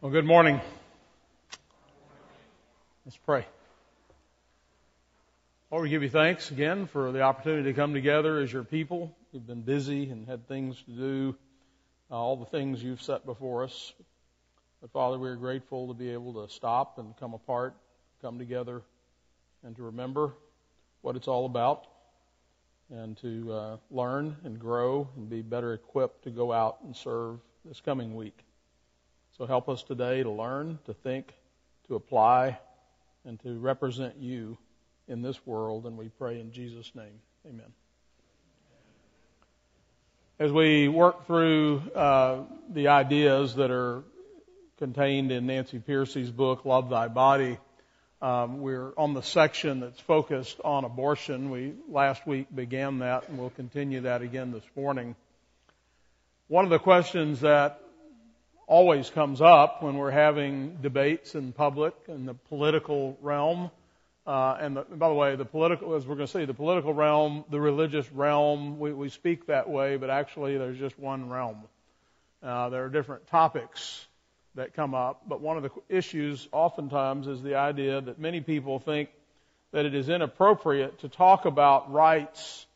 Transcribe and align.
Well, 0.00 0.12
good 0.12 0.24
morning. 0.24 0.60
Let's 3.04 3.16
pray. 3.16 3.44
Lord, 5.72 5.82
we 5.82 5.90
give 5.90 6.04
you 6.04 6.08
thanks 6.08 6.52
again 6.52 6.86
for 6.86 7.10
the 7.10 7.22
opportunity 7.22 7.64
to 7.64 7.72
come 7.72 7.94
together 7.94 8.38
as 8.38 8.52
your 8.52 8.62
people. 8.62 9.12
We've 9.32 9.44
been 9.44 9.62
busy 9.62 10.08
and 10.08 10.24
had 10.28 10.46
things 10.46 10.80
to 10.82 10.90
do, 10.92 11.36
uh, 12.12 12.14
all 12.14 12.36
the 12.36 12.44
things 12.44 12.80
you've 12.80 13.02
set 13.02 13.26
before 13.26 13.64
us. 13.64 13.92
But 14.80 14.92
Father, 14.92 15.18
we 15.18 15.28
are 15.30 15.34
grateful 15.34 15.88
to 15.88 15.94
be 15.94 16.10
able 16.10 16.46
to 16.46 16.54
stop 16.54 16.98
and 16.98 17.16
come 17.16 17.34
apart, 17.34 17.74
come 18.22 18.38
together, 18.38 18.82
and 19.64 19.74
to 19.74 19.82
remember 19.82 20.32
what 21.02 21.16
it's 21.16 21.26
all 21.26 21.44
about, 21.44 21.88
and 22.88 23.16
to 23.16 23.52
uh, 23.52 23.76
learn 23.90 24.36
and 24.44 24.60
grow 24.60 25.08
and 25.16 25.28
be 25.28 25.42
better 25.42 25.72
equipped 25.72 26.22
to 26.22 26.30
go 26.30 26.52
out 26.52 26.76
and 26.84 26.94
serve 26.94 27.40
this 27.64 27.80
coming 27.80 28.14
week. 28.14 28.44
So 29.38 29.46
help 29.46 29.68
us 29.68 29.84
today 29.84 30.24
to 30.24 30.30
learn, 30.30 30.80
to 30.86 30.94
think, 30.94 31.32
to 31.86 31.94
apply, 31.94 32.58
and 33.24 33.38
to 33.44 33.56
represent 33.60 34.16
you 34.18 34.58
in 35.06 35.22
this 35.22 35.38
world. 35.46 35.86
And 35.86 35.96
we 35.96 36.08
pray 36.08 36.40
in 36.40 36.50
Jesus' 36.50 36.90
name. 36.92 37.20
Amen. 37.46 37.72
As 40.40 40.50
we 40.50 40.88
work 40.88 41.28
through 41.28 41.82
uh, 41.94 42.40
the 42.68 42.88
ideas 42.88 43.54
that 43.54 43.70
are 43.70 44.02
contained 44.78 45.30
in 45.30 45.46
Nancy 45.46 45.78
Pearcey's 45.78 46.32
book, 46.32 46.64
Love 46.64 46.90
Thy 46.90 47.06
Body, 47.06 47.58
um, 48.20 48.60
we're 48.60 48.92
on 48.96 49.14
the 49.14 49.22
section 49.22 49.78
that's 49.78 50.00
focused 50.00 50.60
on 50.64 50.84
abortion. 50.84 51.50
We 51.50 51.74
last 51.88 52.26
week 52.26 52.48
began 52.52 52.98
that, 52.98 53.28
and 53.28 53.38
we'll 53.38 53.50
continue 53.50 54.00
that 54.00 54.20
again 54.20 54.50
this 54.50 54.64
morning. 54.74 55.14
One 56.48 56.64
of 56.64 56.70
the 56.70 56.80
questions 56.80 57.42
that 57.42 57.80
always 58.68 59.08
comes 59.08 59.40
up 59.40 59.82
when 59.82 59.96
we're 59.96 60.10
having 60.10 60.76
debates 60.82 61.34
in 61.34 61.52
public 61.52 61.94
in 62.06 62.26
the 62.26 62.34
political 62.34 63.18
realm. 63.22 63.70
Uh, 64.26 64.58
and, 64.60 64.76
the, 64.76 64.82
by 64.82 65.08
the 65.08 65.14
way, 65.14 65.34
the 65.36 65.44
political, 65.44 65.94
as 65.94 66.06
we're 66.06 66.14
going 66.14 66.26
to 66.26 66.32
see, 66.32 66.44
the 66.44 66.52
political 66.52 66.92
realm, 66.92 67.44
the 67.50 67.58
religious 67.58 68.12
realm, 68.12 68.78
we, 68.78 68.92
we 68.92 69.08
speak 69.08 69.46
that 69.46 69.70
way, 69.70 69.96
but 69.96 70.10
actually 70.10 70.58
there's 70.58 70.78
just 70.78 70.98
one 70.98 71.30
realm. 71.30 71.56
Uh, 72.42 72.68
there 72.68 72.84
are 72.84 72.90
different 72.90 73.26
topics 73.28 74.06
that 74.54 74.74
come 74.74 74.94
up, 74.94 75.22
but 75.26 75.40
one 75.40 75.56
of 75.56 75.62
the 75.62 75.70
issues 75.88 76.46
oftentimes 76.52 77.26
is 77.26 77.42
the 77.42 77.54
idea 77.54 78.02
that 78.02 78.18
many 78.18 78.42
people 78.42 78.78
think 78.78 79.08
that 79.72 79.86
it 79.86 79.94
is 79.94 80.10
inappropriate 80.10 80.98
to 80.98 81.08
talk 81.08 81.46
about 81.46 81.90
rights 81.90 82.66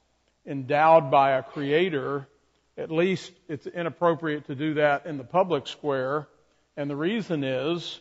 endowed 0.47 1.11
by 1.11 1.33
a 1.33 1.43
creator 1.43 2.27
at 2.77 2.91
least 2.91 3.33
it's 3.49 3.67
inappropriate 3.67 4.47
to 4.47 4.55
do 4.55 4.75
that 4.75 5.07
in 5.07 5.19
the 5.19 5.25
public 5.25 5.67
square. 5.67 6.27
And 6.77 6.89
the 6.89 6.97
reason 6.97 7.45
is 7.45 8.01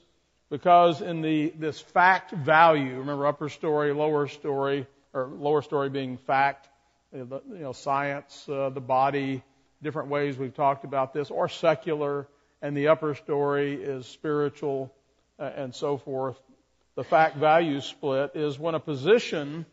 because 0.50 1.02
in 1.02 1.22
the, 1.22 1.54
this 1.58 1.80
fact 1.80 2.32
value, 2.32 2.98
remember 3.00 3.28
upper 3.28 3.50
story, 3.50 3.94
lower 3.94 4.28
story, 4.28 4.88
or 5.14 5.28
lower 5.28 5.62
story 5.62 5.90
being 5.90 6.18
fact, 6.18 6.70
you 7.14 7.28
know, 7.50 7.74
science, 7.74 8.48
uh, 8.48 8.70
the 8.70 8.82
body, 8.82 9.44
different 9.84 10.10
ways 10.10 10.38
we've 10.38 10.56
talked 10.56 10.86
about 10.86 11.14
this, 11.14 11.30
or 11.30 11.50
secular, 11.50 12.28
and 12.62 12.78
the 12.78 12.88
upper 12.90 13.16
story 13.16 13.74
is 13.82 14.06
spiritual, 14.06 14.94
uh, 15.40 15.50
and 15.56 15.74
so 15.74 15.98
forth. 15.98 16.40
The 16.96 17.04
fact 17.04 17.38
value 17.38 17.82
split 17.82 18.32
is 18.36 18.60
when 18.60 18.76
a 18.76 18.80
position 18.80 19.66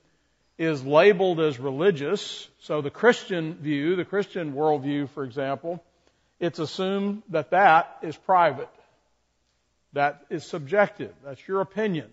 is 0.58 0.84
labeled 0.84 1.38
as 1.40 1.58
religious. 1.58 2.48
So 2.60 2.82
the 2.82 2.90
Christian 2.90 3.54
view, 3.54 3.96
the 3.96 4.04
Christian 4.04 4.52
worldview, 4.52 5.08
for 5.10 5.24
example, 5.24 5.82
it's 6.40 6.58
assumed 6.58 7.22
that 7.30 7.50
that 7.50 7.98
is 8.02 8.16
private. 8.16 8.68
That 9.92 10.26
is 10.30 10.44
subjective. 10.44 11.14
That's 11.24 11.46
your 11.46 11.60
opinion. 11.60 12.10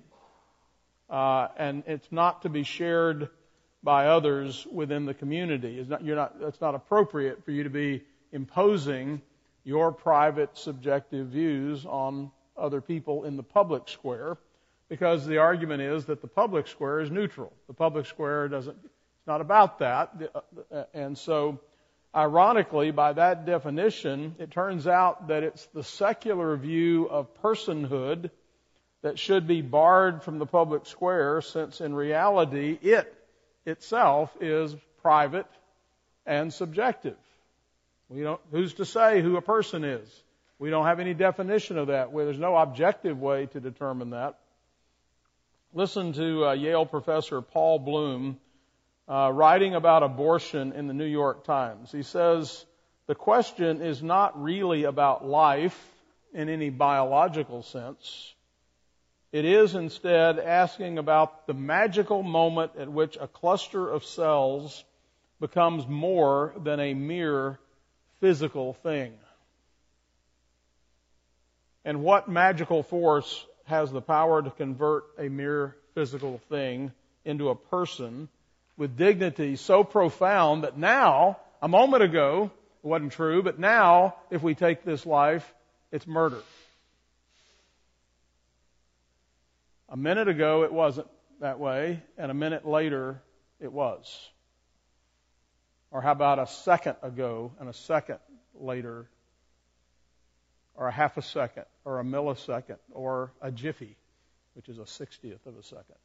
Uh, 1.10 1.48
and 1.58 1.84
it's 1.88 2.12
not 2.12 2.44
to 2.44 2.50
be 2.50 2.64
shared 2.64 3.30
by 3.84 4.08
others 4.08 4.66
within 4.72 5.06
the 5.06 5.14
community. 5.14 5.80
It's 5.80 5.90
not, 5.90 6.04
you're 6.04 6.16
not, 6.16 6.36
it's 6.42 6.62
not 6.62 6.74
appropriate 6.74 7.46
for 7.46 7.52
you 7.52 7.64
to 7.64 7.70
be 7.70 8.04
imposing 8.32 9.22
your 9.64 9.92
private 9.92 10.58
subjective 10.58 11.28
views 11.28 11.86
on 11.86 12.32
other 12.58 12.82
people 12.82 13.26
in 13.26 13.38
the 13.38 13.44
public 13.44 13.90
square 13.90 14.38
because 14.90 15.26
the 15.26 15.38
argument 15.38 15.82
is 15.82 16.06
that 16.06 16.22
the 16.22 16.28
public 16.28 16.68
square 16.68 17.00
is 17.00 17.10
neutral. 17.10 17.52
The 17.68 17.74
public 17.74 18.06
square 18.06 18.48
doesn't, 18.48 18.78
it's 18.84 19.28
not 19.28 19.42
about 19.42 19.80
that. 19.80 20.14
Uh, 20.72 20.84
and 20.94 21.18
so, 21.18 21.60
ironically, 22.16 22.92
by 22.92 23.14
that 23.14 23.46
definition, 23.46 24.36
it 24.40 24.52
turns 24.52 24.88
out 24.88 25.28
that 25.30 25.44
it's 25.44 25.66
the 25.68 25.84
secular 25.84 26.56
view 26.56 27.08
of 27.10 27.42
personhood 27.42 28.30
that 29.02 29.20
should 29.20 29.48
be 29.48 29.62
barred 29.62 30.24
from 30.24 30.40
the 30.40 30.46
public 30.46 30.86
square 30.86 31.42
since 31.42 31.82
in 31.82 31.94
reality 31.94 32.78
it 32.82 33.14
itself 33.66 34.36
is 34.42 34.76
private 35.02 35.48
and 36.26 36.52
subjective. 36.52 37.18
We 38.10 38.22
don't, 38.22 38.42
who's 38.52 38.76
to 38.76 38.86
say 38.86 39.22
who 39.22 39.38
a 39.38 39.42
person 39.42 39.84
is? 39.84 40.24
We 40.58 40.70
don't 40.70 40.86
have 40.86 41.00
any 41.00 41.14
definition 41.14 41.78
of 41.78 41.88
that. 41.88 42.12
Where 42.12 42.26
there's 42.26 42.40
no 42.40 42.56
objective 42.56 43.20
way 43.20 43.48
to 43.48 43.60
determine 43.60 44.12
that. 44.12 44.40
Listen 45.78 46.14
to 46.14 46.46
uh, 46.46 46.54
Yale 46.54 46.86
professor 46.86 47.42
Paul 47.42 47.80
Bloom 47.80 48.40
uh, 49.10 49.30
writing 49.34 49.76
about 49.76 50.04
abortion 50.04 50.72
in 50.72 50.88
the 50.88 50.94
New 50.94 51.04
York 51.04 51.44
Times. 51.44 51.92
He 51.92 52.02
says, 52.02 52.66
the 53.08 53.14
question 53.14 53.82
is 53.82 54.02
not 54.02 54.42
really 54.42 54.86
about 54.86 55.26
life 55.26 55.78
in 56.34 56.48
any 56.48 56.70
biological 56.70 57.62
sense. 57.62 58.34
It 59.34 59.44
is 59.44 59.76
instead 59.76 60.40
asking 60.40 60.98
about 60.98 61.46
the 61.46 61.54
magical 61.54 62.24
moment 62.24 62.72
at 62.80 62.90
which 62.90 63.18
a 63.20 63.28
cluster 63.28 63.90
of 63.90 64.06
cells 64.06 64.82
becomes 65.42 65.86
more 65.86 66.54
than 66.64 66.80
a 66.80 66.94
mere 66.94 67.60
physical 68.22 68.76
thing. 68.76 69.12
And 71.84 72.02
what 72.02 72.30
magical 72.30 72.82
force 72.82 73.46
has 73.66 73.92
the 73.92 74.02
power 74.02 74.42
to 74.42 74.52
convert 74.52 75.04
a 75.18 75.30
mere 75.30 75.76
physical 75.94 76.40
thing 76.50 76.92
into 77.24 77.50
a 77.50 77.56
person 77.56 78.30
with 78.78 78.98
dignity 78.98 79.56
so 79.56 79.84
profound 79.84 80.64
that 80.64 80.78
now, 80.78 81.38
a 81.62 81.68
moment 81.68 82.04
ago, 82.04 82.52
it 82.84 82.88
wasn't 82.88 83.12
true, 83.12 83.42
but 83.42 83.58
now, 83.60 84.16
if 84.30 84.44
we 84.44 84.54
take 84.54 84.84
this 84.84 85.06
life, 85.06 85.54
it's 85.92 86.06
murder. 86.06 86.42
A 89.90 89.98
minute 89.98 90.28
ago, 90.28 90.64
it 90.64 90.74
wasn't 90.74 91.08
that 91.40 91.60
way, 91.60 92.02
and 92.18 92.30
a 92.30 92.34
minute 92.34 92.68
later, 92.68 93.22
it 93.60 93.72
was. 93.72 94.30
Or 95.90 96.02
how 96.02 96.12
about 96.12 96.40
a 96.40 96.48
second 96.48 96.98
ago 97.02 97.54
and 97.60 97.70
a 97.70 97.74
second 97.74 98.20
later 98.54 99.08
or 100.78 100.88
a 100.88 100.92
half 100.92 101.18
a 101.18 101.22
second, 101.22 101.66
or 101.86 102.00
a 102.00 102.04
millisecond, 102.04 102.78
or 102.92 103.32
a 103.42 103.52
jiffy, 103.52 103.96
which 104.54 104.70
is 104.70 104.78
a 104.78 104.86
sixtieth 104.86 105.46
of 105.46 105.58
a 105.58 105.64
second. 105.64 105.96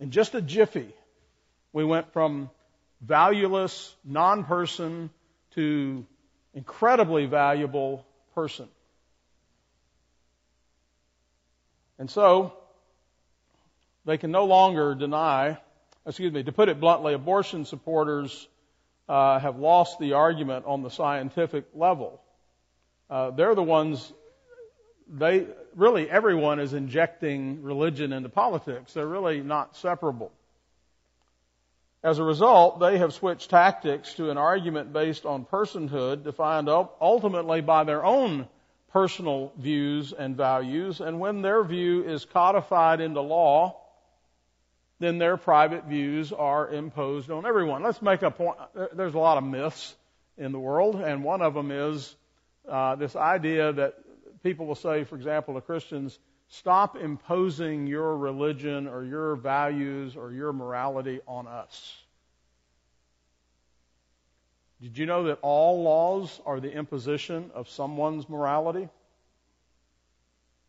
In 0.00 0.10
just 0.10 0.34
a 0.34 0.40
jiffy, 0.40 0.88
we 1.72 1.84
went 1.84 2.12
from 2.12 2.50
valueless 3.00 3.94
non-person 4.04 5.10
to 5.54 6.06
incredibly 6.54 7.26
valuable 7.26 8.04
person. 8.34 8.68
And 11.98 12.10
so, 12.10 12.54
they 14.04 14.18
can 14.18 14.30
no 14.30 14.44
longer 14.44 14.94
deny, 14.94 15.58
excuse 16.06 16.32
me, 16.32 16.44
to 16.44 16.52
put 16.52 16.68
it 16.68 16.80
bluntly, 16.80 17.12
abortion 17.12 17.64
supporters 17.64 18.46
uh, 19.08 19.38
have 19.38 19.58
lost 19.58 19.98
the 19.98 20.12
argument 20.12 20.64
on 20.66 20.82
the 20.82 20.90
scientific 20.90 21.64
level 21.74 22.22
uh, 23.10 23.30
they're 23.30 23.54
the 23.54 23.62
ones, 23.62 24.12
they, 25.08 25.46
really 25.74 26.10
everyone 26.10 26.60
is 26.60 26.74
injecting 26.74 27.62
religion 27.62 28.12
into 28.12 28.28
politics. 28.28 28.92
They're 28.92 29.06
really 29.06 29.40
not 29.40 29.76
separable. 29.76 30.32
As 32.02 32.18
a 32.18 32.24
result, 32.24 32.78
they 32.78 32.98
have 32.98 33.12
switched 33.12 33.50
tactics 33.50 34.14
to 34.14 34.30
an 34.30 34.38
argument 34.38 34.92
based 34.92 35.26
on 35.26 35.44
personhood 35.44 36.22
defined 36.22 36.68
ultimately 36.68 37.60
by 37.60 37.84
their 37.84 38.04
own 38.04 38.46
personal 38.92 39.52
views 39.58 40.12
and 40.12 40.36
values. 40.36 41.00
And 41.00 41.18
when 41.18 41.42
their 41.42 41.64
view 41.64 42.04
is 42.04 42.24
codified 42.24 43.00
into 43.00 43.20
law, 43.20 43.80
then 45.00 45.18
their 45.18 45.36
private 45.36 45.84
views 45.84 46.32
are 46.32 46.70
imposed 46.70 47.30
on 47.30 47.46
everyone. 47.46 47.82
Let's 47.82 48.02
make 48.02 48.22
a 48.22 48.30
point. 48.30 48.58
There's 48.92 49.14
a 49.14 49.18
lot 49.18 49.38
of 49.38 49.44
myths 49.44 49.94
in 50.36 50.52
the 50.52 50.58
world, 50.58 50.96
and 50.96 51.24
one 51.24 51.42
of 51.42 51.54
them 51.54 51.70
is 51.70 52.14
uh, 52.68 52.94
this 52.96 53.16
idea 53.16 53.72
that 53.72 53.94
people 54.42 54.66
will 54.66 54.74
say, 54.74 55.04
for 55.04 55.16
example, 55.16 55.54
to 55.54 55.60
Christians, 55.60 56.18
stop 56.48 56.96
imposing 56.96 57.86
your 57.86 58.16
religion 58.16 58.86
or 58.86 59.04
your 59.04 59.36
values 59.36 60.16
or 60.16 60.32
your 60.32 60.52
morality 60.52 61.20
on 61.26 61.46
us. 61.46 61.96
Did 64.80 64.96
you 64.96 65.06
know 65.06 65.24
that 65.24 65.38
all 65.42 65.82
laws 65.82 66.40
are 66.46 66.60
the 66.60 66.72
imposition 66.72 67.50
of 67.54 67.68
someone's 67.68 68.28
morality? 68.28 68.88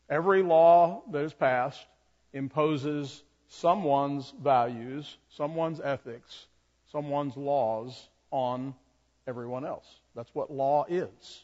Every 0.09 0.41
law 0.41 1.03
that 1.11 1.23
is 1.23 1.33
passed 1.33 1.85
imposes 2.33 3.23
someone's 3.47 4.33
values, 4.41 5.17
someone's 5.29 5.79
ethics, 5.79 6.47
someone's 6.91 7.37
laws 7.37 8.09
on 8.31 8.73
everyone 9.27 9.65
else. 9.65 9.85
That's 10.15 10.33
what 10.33 10.51
law 10.51 10.85
is. 10.89 11.43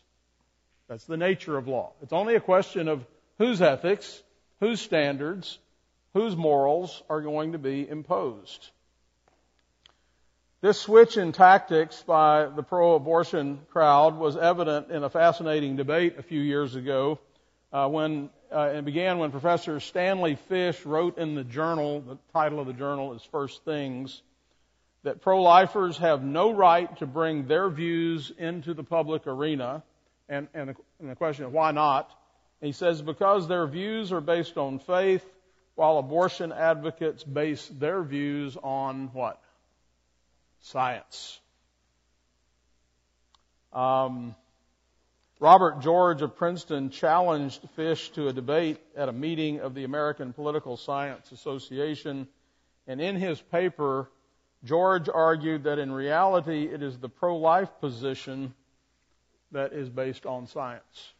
That's 0.87 1.05
the 1.05 1.17
nature 1.17 1.57
of 1.57 1.67
law. 1.67 1.93
It's 2.01 2.13
only 2.13 2.35
a 2.35 2.39
question 2.39 2.87
of 2.87 3.05
whose 3.37 3.61
ethics, 3.61 4.21
whose 4.59 4.79
standards, 4.79 5.57
whose 6.13 6.35
morals 6.35 7.03
are 7.09 7.21
going 7.21 7.53
to 7.53 7.57
be 7.57 7.87
imposed. 7.87 8.69
This 10.61 10.79
switch 10.79 11.17
in 11.17 11.31
tactics 11.31 12.01
by 12.01 12.47
the 12.47 12.63
pro-abortion 12.63 13.59
crowd 13.69 14.17
was 14.17 14.37
evident 14.37 14.89
in 14.89 15.03
a 15.03 15.09
fascinating 15.09 15.75
debate 15.75 16.17
a 16.17 16.23
few 16.23 16.41
years 16.41 16.75
ago 16.75 17.19
uh, 17.71 17.87
when 17.89 18.29
uh, 18.51 18.71
it 18.75 18.85
began 18.85 19.19
when 19.19 19.31
Professor 19.31 19.79
Stanley 19.79 20.35
Fish 20.47 20.85
wrote 20.85 21.17
in 21.17 21.35
the 21.35 21.43
journal, 21.43 21.99
the 22.01 22.17
title 22.31 22.59
of 22.59 22.67
the 22.67 22.73
journal 22.73 23.13
is 23.13 23.21
First 23.23 23.65
Things, 23.65 24.21
that 25.03 25.21
pro-lifers 25.21 25.97
have 25.97 26.23
no 26.23 26.51
right 26.51 26.95
to 26.97 27.05
bring 27.05 27.47
their 27.47 27.69
views 27.69 28.31
into 28.37 28.73
the 28.73 28.83
public 28.83 29.27
arena. 29.27 29.83
And, 30.27 30.47
and, 30.53 30.69
the, 30.69 30.75
and 30.99 31.09
the 31.09 31.15
question 31.15 31.45
of 31.45 31.53
why 31.53 31.71
not? 31.71 32.09
he 32.61 32.71
says, 32.71 33.01
because 33.01 33.47
their 33.47 33.67
views 33.67 34.11
are 34.11 34.21
based 34.21 34.57
on 34.57 34.79
faith, 34.79 35.23
while 35.75 35.97
abortion 35.97 36.51
advocates 36.51 37.23
base 37.23 37.67
their 37.67 38.01
views 38.01 38.57
on 38.61 39.09
what? 39.13 39.41
Science. 40.61 41.39
Um, 43.73 44.35
Robert 45.39 45.81
George 45.81 46.21
of 46.21 46.37
Princeton 46.37 46.89
challenged 46.89 47.61
Fish 47.75 48.09
to 48.11 48.29
a 48.29 48.33
debate 48.33 48.79
at 48.95 49.09
a 49.09 49.13
meeting 49.13 49.59
of 49.59 49.75
the 49.75 49.83
American 49.83 50.31
Political 50.31 50.77
Science 50.77 51.31
Association, 51.33 52.27
and 52.87 53.01
in 53.01 53.17
his 53.17 53.39
paper, 53.39 54.09
George 54.63 55.09
argued 55.13 55.65
that 55.65 55.77
in 55.77 55.91
reality 55.91 56.65
it 56.65 56.81
is 56.81 56.97
the 56.97 57.09
pro-life 57.09 57.69
position 57.81 58.53
that 59.51 59.73
is 59.73 59.89
based 59.89 60.25
on 60.25 60.47
science. 60.47 61.13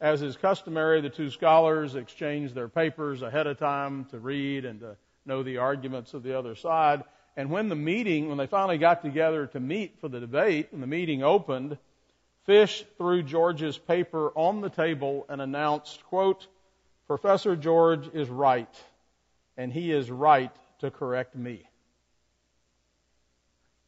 As 0.00 0.22
is 0.22 0.36
customary, 0.36 1.00
the 1.00 1.10
two 1.10 1.30
scholars 1.30 1.96
exchanged 1.96 2.54
their 2.54 2.68
papers 2.68 3.22
ahead 3.22 3.46
of 3.46 3.58
time 3.58 4.04
to 4.06 4.18
read 4.18 4.64
and 4.64 4.80
to 4.80 4.96
know 5.26 5.42
the 5.42 5.58
arguments 5.58 6.14
of 6.14 6.22
the 6.22 6.38
other 6.38 6.54
side. 6.54 7.02
And 7.36 7.50
when 7.50 7.68
the 7.68 7.76
meeting, 7.76 8.28
when 8.28 8.38
they 8.38 8.46
finally 8.46 8.78
got 8.78 9.02
together 9.02 9.46
to 9.48 9.60
meet 9.60 9.98
for 10.00 10.08
the 10.08 10.20
debate, 10.20 10.68
and 10.72 10.82
the 10.82 10.86
meeting 10.86 11.22
opened, 11.22 11.78
Fish 12.44 12.84
threw 12.96 13.22
George's 13.22 13.76
paper 13.76 14.30
on 14.34 14.60
the 14.60 14.70
table 14.70 15.26
and 15.28 15.42
announced, 15.42 16.02
quote, 16.04 16.46
Professor 17.06 17.56
George 17.56 18.08
is 18.14 18.28
right, 18.28 18.74
and 19.56 19.72
he 19.72 19.92
is 19.92 20.10
right 20.10 20.50
to 20.78 20.90
correct 20.90 21.36
me. 21.36 21.68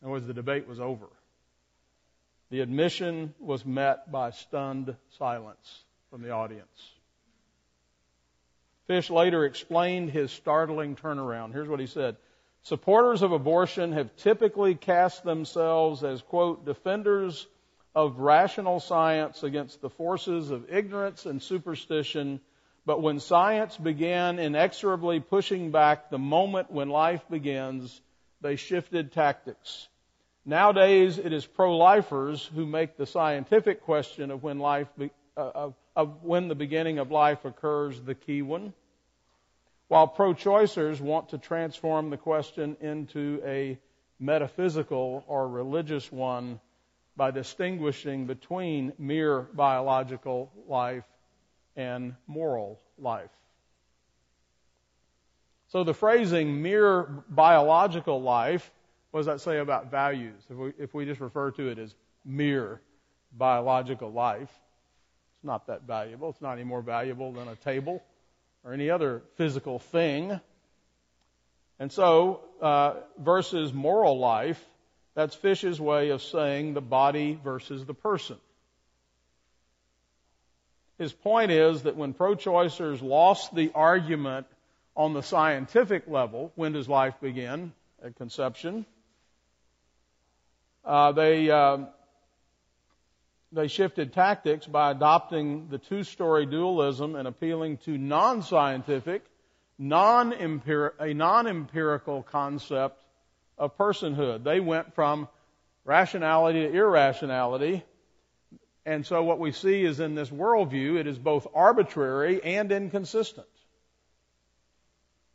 And 0.02 0.14
as 0.14 0.26
the 0.26 0.34
debate 0.34 0.66
was 0.66 0.80
over, 0.80 1.06
the 2.50 2.60
admission 2.60 3.34
was 3.38 3.64
met 3.64 4.10
by 4.10 4.30
stunned 4.30 4.94
silence 5.18 5.84
from 6.10 6.22
the 6.22 6.30
audience. 6.30 6.92
Fish 8.86 9.08
later 9.08 9.44
explained 9.44 10.10
his 10.10 10.32
startling 10.32 10.96
turnaround. 10.96 11.52
Here's 11.52 11.68
what 11.68 11.80
he 11.80 11.86
said. 11.86 12.16
Supporters 12.62 13.22
of 13.22 13.32
abortion 13.32 13.92
have 13.92 14.14
typically 14.16 14.74
cast 14.74 15.24
themselves 15.24 16.02
as, 16.04 16.20
quote, 16.22 16.64
defenders 16.64 17.46
of 17.94 18.18
rational 18.18 18.80
science 18.80 19.42
against 19.42 19.80
the 19.80 19.90
forces 19.90 20.50
of 20.50 20.70
ignorance 20.70 21.26
and 21.26 21.40
superstition 21.40 22.40
but 22.86 23.02
when 23.02 23.20
science 23.20 23.76
began 23.76 24.38
inexorably 24.38 25.20
pushing 25.20 25.70
back 25.70 26.10
the 26.10 26.18
moment 26.18 26.70
when 26.70 26.88
life 26.88 27.22
begins, 27.30 28.00
they 28.40 28.56
shifted 28.56 29.12
tactics. 29.12 29.88
Nowadays, 30.46 31.18
it 31.18 31.32
is 31.32 31.46
pro-lifers 31.46 32.48
who 32.54 32.64
make 32.64 32.96
the 32.96 33.06
scientific 33.06 33.82
question 33.82 34.30
of 34.30 34.42
when 34.42 34.58
life, 34.58 34.88
uh, 34.98 35.08
of, 35.36 35.74
of 35.94 36.22
when 36.22 36.48
the 36.48 36.54
beginning 36.54 36.98
of 36.98 37.10
life 37.10 37.44
occurs 37.44 38.00
the 38.00 38.14
key 38.14 38.42
one, 38.42 38.72
while 39.88 40.06
pro-choicers 40.06 41.00
want 41.00 41.28
to 41.30 41.38
transform 41.38 42.10
the 42.10 42.16
question 42.16 42.76
into 42.80 43.40
a 43.44 43.78
metaphysical 44.18 45.24
or 45.26 45.48
religious 45.48 46.10
one 46.10 46.60
by 47.16 47.30
distinguishing 47.30 48.26
between 48.26 48.92
mere 48.98 49.42
biological 49.42 50.50
life 50.66 51.04
and 51.76 52.14
moral 52.26 52.80
life. 52.98 53.30
So 55.68 55.84
the 55.84 55.94
phrasing 55.94 56.62
mere 56.62 57.02
biological 57.28 58.22
life, 58.22 58.70
what 59.10 59.20
does 59.20 59.26
that 59.26 59.40
say 59.40 59.58
about 59.58 59.90
values? 59.90 60.40
If 60.48 60.56
we, 60.56 60.72
if 60.78 60.94
we 60.94 61.04
just 61.04 61.20
refer 61.20 61.50
to 61.52 61.68
it 61.68 61.78
as 61.78 61.94
mere 62.24 62.80
biological 63.36 64.12
life, 64.12 64.50
it's 65.36 65.44
not 65.44 65.66
that 65.66 65.82
valuable. 65.82 66.30
It's 66.30 66.42
not 66.42 66.52
any 66.52 66.64
more 66.64 66.82
valuable 66.82 67.32
than 67.32 67.48
a 67.48 67.56
table 67.56 68.02
or 68.64 68.72
any 68.72 68.90
other 68.90 69.22
physical 69.36 69.78
thing. 69.78 70.38
And 71.78 71.90
so, 71.90 72.40
uh, 72.60 72.94
versus 73.18 73.72
moral 73.72 74.18
life, 74.18 74.62
that's 75.14 75.34
Fish's 75.34 75.80
way 75.80 76.10
of 76.10 76.22
saying 76.22 76.74
the 76.74 76.80
body 76.80 77.38
versus 77.42 77.84
the 77.84 77.94
person. 77.94 78.36
His 80.98 81.12
point 81.12 81.50
is 81.50 81.82
that 81.82 81.96
when 81.96 82.12
pro-choicers 82.12 83.00
lost 83.00 83.54
the 83.54 83.72
argument 83.74 84.46
on 84.94 85.14
the 85.14 85.22
scientific 85.22 86.06
level, 86.06 86.52
when 86.54 86.72
does 86.72 86.88
life 86.88 87.14
begin? 87.22 87.72
At 88.04 88.16
conception. 88.16 88.84
Uh, 90.84 91.12
they 91.12 91.50
uh, 91.50 91.78
they 93.52 93.68
shifted 93.68 94.12
tactics 94.12 94.66
by 94.66 94.90
adopting 94.90 95.68
the 95.68 95.78
two-story 95.78 96.46
dualism 96.46 97.16
and 97.16 97.26
appealing 97.26 97.78
to 97.78 97.98
non-scientific, 97.98 99.22
non 99.78 100.32
a 100.98 101.14
non-empirical 101.14 102.22
concept 102.22 103.02
of 103.58 103.76
personhood. 103.76 104.44
They 104.44 104.60
went 104.60 104.94
from 104.94 105.28
rationality 105.84 106.60
to 106.60 106.72
irrationality 106.72 107.84
and 108.86 109.06
so 109.06 109.22
what 109.22 109.38
we 109.38 109.52
see 109.52 109.84
is 109.84 110.00
in 110.00 110.14
this 110.14 110.30
worldview, 110.30 110.98
it 110.98 111.06
is 111.06 111.18
both 111.18 111.46
arbitrary 111.54 112.42
and 112.42 112.72
inconsistent. 112.72 113.46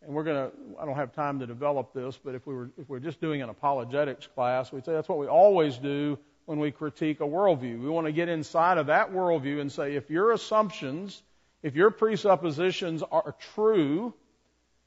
And 0.05 0.13
we're 0.13 0.23
going 0.23 0.51
to, 0.51 0.57
I 0.79 0.85
don't 0.85 0.95
have 0.95 1.13
time 1.13 1.39
to 1.39 1.47
develop 1.47 1.93
this, 1.93 2.19
but 2.23 2.35
if 2.35 2.45
we 2.45 2.53
were, 2.53 2.69
if 2.77 2.87
we're 2.87 2.99
just 2.99 3.19
doing 3.19 3.41
an 3.41 3.49
apologetics 3.49 4.27
class, 4.27 4.71
we'd 4.71 4.85
say 4.85 4.93
that's 4.93 5.09
what 5.09 5.17
we 5.17 5.27
always 5.27 5.77
do 5.77 6.19
when 6.45 6.59
we 6.59 6.71
critique 6.71 7.21
a 7.21 7.23
worldview. 7.23 7.81
We 7.81 7.89
want 7.89 8.05
to 8.05 8.13
get 8.13 8.29
inside 8.29 8.77
of 8.77 8.87
that 8.87 9.11
worldview 9.11 9.59
and 9.61 9.71
say, 9.71 9.95
if 9.95 10.11
your 10.11 10.31
assumptions, 10.31 11.23
if 11.63 11.75
your 11.75 11.89
presuppositions 11.89 13.01
are 13.01 13.35
true, 13.55 14.13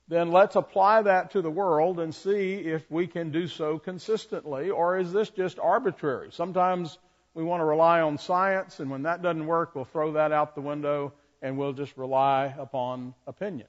then 0.06 0.30
let's 0.30 0.54
apply 0.54 1.02
that 1.02 1.32
to 1.32 1.42
the 1.42 1.50
world 1.50 1.98
and 1.98 2.14
see 2.14 2.54
if 2.54 2.88
we 2.90 3.08
can 3.08 3.32
do 3.32 3.48
so 3.48 3.78
consistently, 3.78 4.70
or 4.70 4.98
is 4.98 5.12
this 5.12 5.30
just 5.30 5.58
arbitrary? 5.58 6.28
Sometimes 6.30 6.96
we 7.34 7.42
want 7.42 7.60
to 7.60 7.64
rely 7.64 8.00
on 8.00 8.18
science, 8.18 8.78
and 8.78 8.90
when 8.90 9.02
that 9.02 9.20
doesn't 9.20 9.46
work, 9.46 9.74
we'll 9.74 9.84
throw 9.84 10.12
that 10.12 10.32
out 10.32 10.54
the 10.54 10.60
window 10.60 11.12
and 11.42 11.58
we'll 11.58 11.72
just 11.72 11.96
rely 11.96 12.54
upon 12.58 13.14
opinion. 13.26 13.68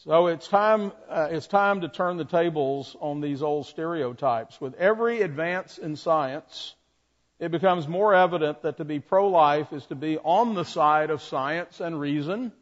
So 0.00 0.26
it's 0.26 0.46
time, 0.46 0.92
uh, 1.08 1.28
it's 1.30 1.46
time 1.46 1.80
to 1.80 1.88
turn 1.88 2.18
the 2.18 2.26
tables 2.26 2.94
on 3.00 3.22
these 3.22 3.42
old 3.42 3.66
stereotypes. 3.66 4.60
With 4.60 4.74
every 4.74 5.22
advance 5.22 5.78
in 5.78 5.96
science, 5.96 6.74
it 7.40 7.50
becomes 7.50 7.88
more 7.88 8.14
evident 8.14 8.62
that 8.62 8.76
to 8.76 8.84
be 8.84 9.00
pro-life 9.00 9.72
is 9.72 9.86
to 9.86 9.94
be 9.94 10.18
on 10.18 10.54
the 10.54 10.64
side 10.64 11.08
of 11.08 11.22
science 11.22 11.80
and 11.80 11.98
reason. 11.98 12.52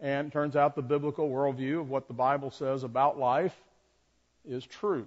And 0.00 0.32
turns 0.32 0.56
out 0.56 0.74
the 0.74 0.82
biblical 0.82 1.30
worldview 1.30 1.80
of 1.80 1.88
what 1.88 2.08
the 2.08 2.14
Bible 2.14 2.50
says 2.50 2.82
about 2.82 3.16
life 3.16 3.54
is 4.44 4.66
true. 4.66 5.06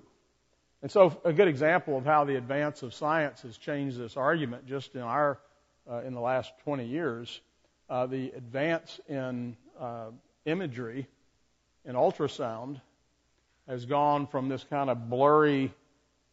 And 0.82 0.90
so, 0.90 1.20
a 1.26 1.34
good 1.34 1.50
example 1.50 1.98
of 1.98 2.06
how 2.06 2.24
the 2.24 2.38
advance 2.38 2.82
of 2.82 2.94
science 2.94 3.42
has 3.42 3.58
changed 3.58 4.00
this 4.00 4.16
argument, 4.16 4.66
just 4.66 4.96
in 4.96 5.02
our 5.02 5.40
uh, 5.90 6.02
in 6.06 6.14
the 6.14 6.20
last 6.20 6.52
20 6.64 6.86
years, 6.86 7.42
uh, 7.90 8.06
the 8.06 8.32
advance 8.32 9.00
in 9.08 9.56
uh, 9.80 10.08
imagery 10.48 11.08
in 11.86 11.96
ultrasound 11.96 12.82
has 13.68 13.86
gone 13.86 14.28
from 14.28 14.50
this 14.50 14.64
kind 14.64 14.90
of 14.90 15.10
blurry, 15.10 15.74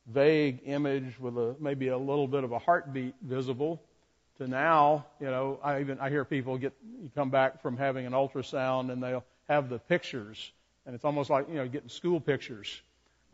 vague 0.06 0.61
image 0.64 1.18
with 1.18 1.37
a, 1.37 1.54
maybe 1.61 1.88
a 1.88 1.99
little 1.99 2.28
bit 2.28 2.44
of 2.44 2.52
a 2.52 2.59
heartbeat 2.59 3.14
visible 3.23 3.83
to 4.38 4.49
now, 4.49 5.06
you 5.21 5.26
know, 5.26 5.61
I 5.62 5.80
even 5.80 6.00
I 6.00 6.09
hear 6.11 6.25
people 6.25 6.59
get 6.59 6.73
you 7.02 7.11
come 7.14 7.30
back 7.30 7.62
from 7.62 7.76
having 7.76 8.06
an 8.06 8.12
ultrasound 8.12 8.90
and 8.90 9.02
they'll 9.02 9.25
have 9.49 9.68
the 9.68 9.78
pictures, 9.78 10.52
and 10.87 10.94
it's 10.94 11.04
almost 11.04 11.30
like 11.30 11.49
you 11.49 11.54
know 11.54 11.68
getting 11.68 11.88
school 11.88 12.21
pictures 12.21 12.80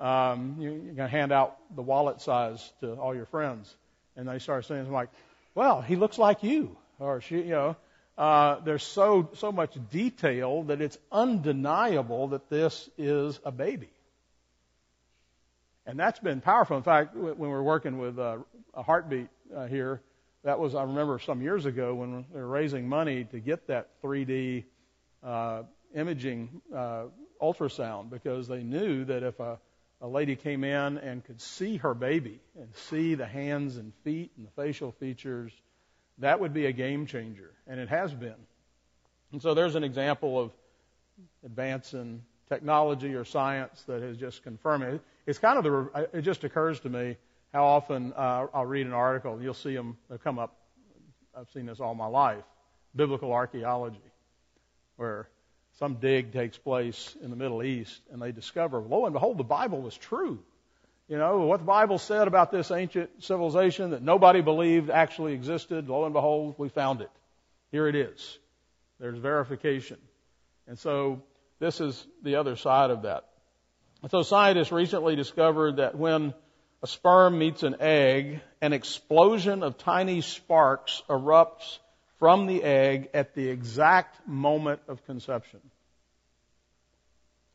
um, 0.01 0.57
you, 0.59 0.71
you're 0.85 0.95
to 0.97 1.09
hand 1.09 1.31
out 1.31 1.59
the 1.77 1.83
wallet 1.83 2.21
size 2.21 2.73
to 2.81 2.95
all 2.95 3.15
your 3.15 3.27
friends. 3.27 3.77
And 4.17 4.27
they 4.27 4.39
start 4.39 4.65
saying 4.65 4.91
like, 4.91 5.11
well, 5.55 5.81
he 5.81 5.97
looks 5.97 6.19
like 6.19 6.43
you. 6.43 6.77
Or 6.99 7.21
she, 7.21 7.37
you 7.37 7.51
know, 7.51 7.77
uh, 8.21 8.61
there's 8.65 8.83
so, 8.83 9.31
so 9.37 9.51
much 9.51 9.75
detail 9.91 10.65
that 10.65 10.83
it's 10.83 10.99
undeniable 11.11 12.29
that 12.29 12.51
this 12.51 12.91
is 12.99 13.41
a 13.47 13.51
baby. 13.51 13.89
And 15.87 15.99
that's 15.99 16.19
been 16.19 16.43
powerful. 16.43 16.77
In 16.77 16.83
fact, 16.83 17.17
when 17.17 17.39
we 17.39 17.49
were 17.49 17.63
working 17.63 17.97
with 17.97 18.19
uh, 18.19 18.37
a 18.75 18.83
heartbeat 18.83 19.29
uh, 19.57 19.67
here, 19.69 20.03
that 20.45 20.61
was, 20.61 20.75
I 20.75 20.83
remember 20.83 21.19
some 21.19 21.41
years 21.41 21.65
ago 21.65 21.95
when 21.95 22.27
they 22.31 22.41
were 22.41 22.47
raising 22.47 22.87
money 22.87 23.25
to 23.25 23.41
get 23.41 23.69
that 23.69 23.89
3D 24.03 24.65
uh, 25.25 25.63
imaging 25.95 26.61
uh, 26.77 27.05
ultrasound 27.41 28.11
because 28.11 28.47
they 28.49 28.63
knew 28.63 29.07
that 29.07 29.23
if 29.23 29.41
a, 29.41 29.59
a 30.03 30.07
lady 30.07 30.37
came 30.37 30.63
in 30.63 30.99
and 30.99 31.25
could 31.25 31.41
see 31.41 31.79
her 31.79 31.95
baby 31.95 32.39
and 32.61 32.69
see 32.91 33.15
the 33.15 33.27
hands 33.27 33.79
and 33.79 33.95
feet 34.05 34.31
and 34.37 34.47
the 34.47 34.63
facial 34.63 34.93
features, 34.93 35.53
that 36.21 36.41
would 36.41 36.55
be 36.55 36.67
a 36.67 36.73
game 36.73 37.07
changer. 37.07 37.51
And 37.67 37.81
it 37.81 37.89
has 37.89 38.13
been. 38.15 38.35
And 39.33 39.41
so 39.41 39.55
there's 39.55 39.75
an 39.75 39.85
example 39.85 40.41
of 40.41 40.51
advance 41.45 41.95
in 41.95 42.23
technology 42.49 43.15
or 43.15 43.25
science 43.25 43.83
that 43.87 44.03
has 44.03 44.17
just 44.17 44.43
confirmed 44.43 44.85
it. 44.85 45.01
It's 45.27 45.39
kind 45.39 45.59
of 45.59 45.65
the, 45.65 46.09
it 46.13 46.23
just 46.23 46.45
occurs 46.45 46.81
to 46.81 46.89
me 46.89 47.17
how 47.53 47.65
often 47.65 48.13
uh, 48.17 48.47
I'll 48.55 48.67
read 48.67 48.87
an 48.87 48.93
article, 48.93 49.41
you'll 49.43 49.55
see 49.55 49.75
them 49.75 49.97
They 50.09 50.19
come 50.19 50.39
up. 50.39 50.57
I've 51.37 51.51
seen 51.51 51.67
this 51.67 51.81
all 51.81 51.95
my 51.95 52.07
life. 52.07 52.45
Biblical 52.95 53.33
archaeology, 53.33 53.99
where 54.97 55.29
some 55.79 55.95
dig 55.95 56.33
takes 56.33 56.59
place 56.59 57.17
in 57.23 57.31
the 57.31 57.37
Middle 57.37 57.63
East, 57.63 58.03
and 58.13 58.21
they 58.21 58.33
discover, 58.33 58.81
lo 58.81 59.05
and 59.07 59.13
behold, 59.13 59.39
the 59.39 59.45
Bible 59.45 59.81
was 59.81 59.97
true. 59.97 60.41
You 61.11 61.19
know, 61.19 61.39
what 61.39 61.59
the 61.59 61.67
Bible 61.67 61.99
said 61.99 62.29
about 62.29 62.53
this 62.53 62.71
ancient 62.71 63.25
civilization 63.25 63.91
that 63.91 64.01
nobody 64.01 64.43
believed 64.43 64.91
actually 64.91 65.33
existed, 65.33 65.89
lo 65.89 66.05
and 66.05 66.13
behold, 66.13 66.55
we 66.57 66.69
found 66.69 67.01
it. 67.01 67.11
Here 67.73 67.89
it 67.89 67.97
is. 67.97 68.39
There's 69.01 69.19
verification. 69.19 69.99
And 70.69 70.79
so 70.79 71.25
this 71.59 71.81
is 71.81 72.07
the 72.23 72.37
other 72.37 72.55
side 72.55 72.91
of 72.91 73.03
that. 73.03 73.25
So 74.09 74.23
scientists 74.23 74.71
recently 74.71 75.17
discovered 75.17 75.79
that 75.79 75.99
when 75.99 76.33
a 76.81 76.87
sperm 76.87 77.41
meets 77.41 77.65
an 77.65 77.77
egg, 77.81 78.41
an 78.63 78.73
explosion 78.73 79.65
of 79.65 79.79
tiny 79.79 80.21
sparks 80.21 81.03
erupts 81.09 81.81
from 82.21 82.47
the 82.47 82.63
egg 82.63 83.11
at 83.15 83.35
the 83.35 83.49
exact 83.49 84.29
moment 84.29 84.81
of 84.87 85.05
conception. 85.07 85.59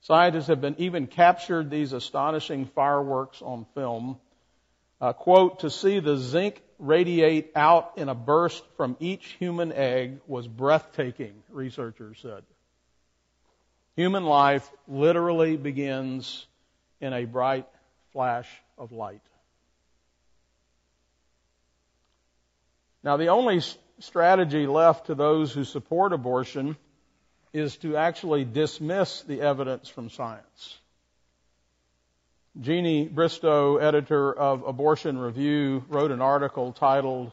Scientists 0.06 0.46
have 0.48 0.62
been 0.62 0.76
even 0.78 1.08
captured 1.08 1.72
these 1.72 1.92
astonishing 1.92 2.68
fireworks 2.68 3.42
on 3.42 3.66
film. 3.74 4.20
Uh, 5.02 5.14
quote, 5.14 5.62
to 5.62 5.72
see 5.72 6.00
the 6.00 6.16
zinc 6.16 6.62
radiate 6.78 7.52
out 7.56 7.94
in 7.98 8.08
a 8.08 8.14
burst 8.14 8.64
from 8.78 8.96
each 9.00 9.26
human 9.40 9.74
egg 9.74 10.20
was 10.28 10.48
breathtaking, 10.48 11.34
researchers 11.50 12.20
said. 12.22 12.44
Human 13.96 14.26
life 14.26 14.70
literally 14.88 15.58
begins 15.58 16.46
in 17.02 17.12
a 17.12 17.26
bright 17.26 17.66
flash 18.14 18.48
of 18.78 18.92
light. 18.92 19.24
Now, 23.04 23.18
the 23.18 23.30
only 23.30 23.64
strategy 23.98 24.68
left 24.68 25.08
to 25.08 25.16
those 25.16 25.52
who 25.52 25.64
support 25.64 26.14
abortion 26.14 26.78
is 27.56 27.78
to 27.78 27.96
actually 27.96 28.44
dismiss 28.44 29.22
the 29.22 29.40
evidence 29.40 29.88
from 29.88 30.10
science. 30.10 30.78
Jeannie 32.60 33.08
Bristow, 33.08 33.78
editor 33.78 34.34
of 34.34 34.64
Abortion 34.64 35.18
Review, 35.18 35.86
wrote 35.88 36.12
an 36.12 36.22
article 36.22 36.74
titled 36.74 37.32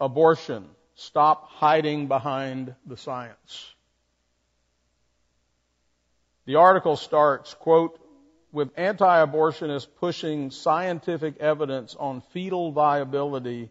Abortion, 0.00 0.64
Stop 0.94 1.50
Hiding 1.50 2.08
Behind 2.08 2.74
the 2.86 2.96
Science. 2.96 3.74
The 6.46 6.56
article 6.56 6.96
starts, 6.96 7.52
quote, 7.52 8.00
with 8.52 8.70
anti-abortionists 8.78 9.88
pushing 9.98 10.50
scientific 10.50 11.36
evidence 11.38 11.94
on 11.98 12.22
fetal 12.32 12.72
viability, 12.72 13.68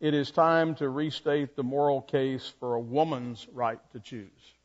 it 0.00 0.14
is 0.14 0.32
time 0.32 0.74
to 0.74 0.88
restate 0.88 1.54
the 1.54 1.62
moral 1.62 2.02
case 2.02 2.52
for 2.58 2.74
a 2.74 2.80
woman's 2.80 3.46
right 3.52 3.78
to 3.92 4.00
choose. 4.00 4.55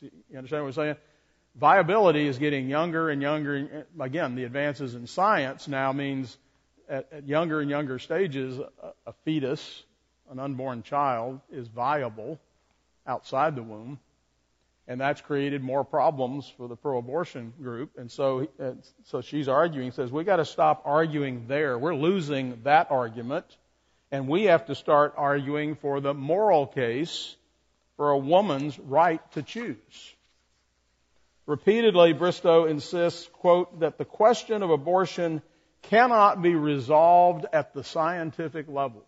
You, 0.00 0.08
see, 0.08 0.16
you 0.30 0.38
understand 0.38 0.64
what 0.64 0.68
I'm 0.68 0.74
saying? 0.74 0.96
Viability 1.54 2.26
is 2.26 2.38
getting 2.38 2.68
younger 2.68 3.08
and 3.10 3.22
younger. 3.22 3.86
Again, 3.98 4.34
the 4.34 4.44
advances 4.44 4.94
in 4.94 5.06
science 5.06 5.68
now 5.68 5.92
means 5.92 6.36
at, 6.88 7.08
at 7.12 7.28
younger 7.28 7.60
and 7.60 7.70
younger 7.70 7.98
stages, 7.98 8.58
a, 8.58 8.92
a 9.06 9.12
fetus, 9.24 9.84
an 10.30 10.38
unborn 10.38 10.82
child, 10.82 11.40
is 11.50 11.68
viable 11.68 12.38
outside 13.06 13.56
the 13.56 13.62
womb 13.62 13.98
and 14.88 15.00
that's 15.00 15.20
created 15.20 15.62
more 15.62 15.84
problems 15.84 16.52
for 16.56 16.68
the 16.68 16.76
pro-abortion 16.76 17.52
group. 17.60 17.98
And 17.98 18.10
so, 18.10 18.48
uh, 18.60 18.72
so 19.04 19.20
she's 19.20 19.48
arguing, 19.48 19.90
says 19.92 20.12
we 20.12 20.24
got 20.24 20.36
to 20.36 20.44
stop 20.44 20.82
arguing 20.84 21.46
there. 21.48 21.78
We're 21.78 21.96
losing 21.96 22.60
that 22.62 22.90
argument, 22.90 23.44
and 24.12 24.28
we 24.28 24.44
have 24.44 24.66
to 24.66 24.74
start 24.74 25.14
arguing 25.16 25.74
for 25.76 26.00
the 26.00 26.14
moral 26.14 26.66
case 26.66 27.36
for 27.96 28.10
a 28.10 28.18
woman's 28.18 28.78
right 28.78 29.20
to 29.32 29.42
choose. 29.42 30.14
Repeatedly, 31.46 32.12
Bristow 32.12 32.66
insists, 32.66 33.28
quote, 33.34 33.80
that 33.80 33.98
the 33.98 34.04
question 34.04 34.62
of 34.62 34.70
abortion 34.70 35.42
cannot 35.82 36.42
be 36.42 36.54
resolved 36.54 37.46
at 37.52 37.72
the 37.72 37.84
scientific 37.84 38.68
level. 38.68 39.04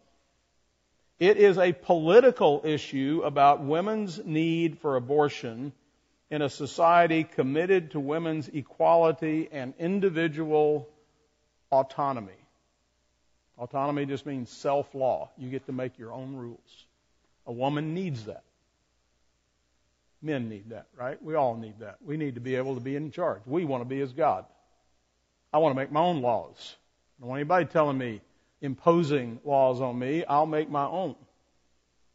It 1.18 1.36
is 1.36 1.58
a 1.58 1.72
political 1.72 2.62
issue 2.64 3.22
about 3.24 3.64
women's 3.64 4.24
need 4.24 4.78
for 4.78 4.94
abortion 4.94 5.72
in 6.30 6.42
a 6.42 6.48
society 6.48 7.24
committed 7.24 7.92
to 7.92 8.00
women's 8.00 8.48
equality 8.48 9.48
and 9.50 9.74
individual 9.78 10.88
autonomy. 11.72 12.32
Autonomy 13.58 14.06
just 14.06 14.26
means 14.26 14.48
self 14.48 14.94
law. 14.94 15.30
You 15.36 15.50
get 15.50 15.66
to 15.66 15.72
make 15.72 15.98
your 15.98 16.12
own 16.12 16.36
rules. 16.36 16.86
A 17.46 17.52
woman 17.52 17.94
needs 17.94 18.26
that. 18.26 18.44
Men 20.20 20.48
need 20.48 20.70
that, 20.70 20.86
right? 20.96 21.22
We 21.22 21.34
all 21.34 21.56
need 21.56 21.78
that. 21.80 21.98
We 22.04 22.16
need 22.16 22.34
to 22.34 22.40
be 22.40 22.56
able 22.56 22.74
to 22.74 22.80
be 22.80 22.96
in 22.96 23.10
charge. 23.10 23.42
We 23.46 23.64
want 23.64 23.82
to 23.82 23.88
be 23.88 24.00
as 24.00 24.12
God. 24.12 24.44
I 25.52 25.58
want 25.58 25.74
to 25.74 25.80
make 25.80 25.92
my 25.92 26.00
own 26.00 26.22
laws. 26.22 26.76
I 27.18 27.22
don't 27.22 27.30
want 27.30 27.40
anybody 27.40 27.66
telling 27.66 27.96
me 27.96 28.20
imposing 28.60 29.40
laws 29.44 29.80
on 29.80 29.98
me. 29.98 30.24
I'll 30.24 30.46
make 30.46 30.68
my 30.68 30.86
own. 30.86 31.14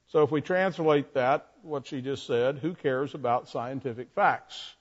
So 0.07 0.23
if 0.23 0.31
we 0.31 0.41
translate 0.41 1.13
that, 1.13 1.47
what 1.61 1.87
she 1.87 2.01
just 2.01 2.27
said, 2.27 2.59
who 2.59 2.73
cares 2.73 3.15
about 3.15 3.49
scientific 3.49 4.09
facts? 4.13 4.73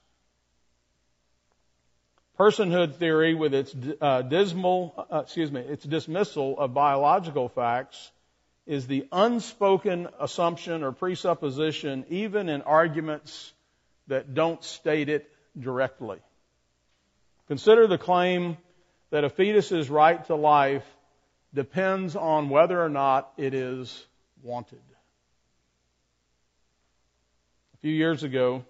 Personhood 2.37 2.95
theory, 2.95 3.33
with 3.35 3.53
its 3.53 3.75
uh, 4.01 4.23
dismal, 4.23 5.07
uh, 5.11 5.19
excuse 5.19 5.51
me, 5.51 5.61
its 5.61 5.85
dismissal 5.85 6.59
of 6.59 6.73
biological 6.73 7.47
facts, 7.47 8.11
is 8.65 8.87
the 8.87 9.07
unspoken 9.11 10.07
assumption 10.19 10.83
or 10.83 10.91
presupposition, 10.91 12.05
even 12.09 12.49
in 12.49 12.61
arguments 12.61 13.53
that 14.07 14.33
don't 14.33 14.63
state 14.63 15.09
it 15.09 15.29
directly. 15.59 16.19
Consider 17.47 17.87
the 17.87 17.97
claim 17.97 18.57
that 19.09 19.23
a 19.23 19.29
fetus's 19.29 19.89
right 19.89 20.25
to 20.27 20.35
life 20.35 20.85
depends 21.53 22.15
on 22.15 22.49
whether 22.49 22.81
or 22.81 22.89
not 22.89 23.31
it 23.37 23.53
is 23.53 24.05
wanted. 24.41 24.81
A 27.73 27.77
few 27.77 27.91
years 27.91 28.23
ago, 28.23 28.63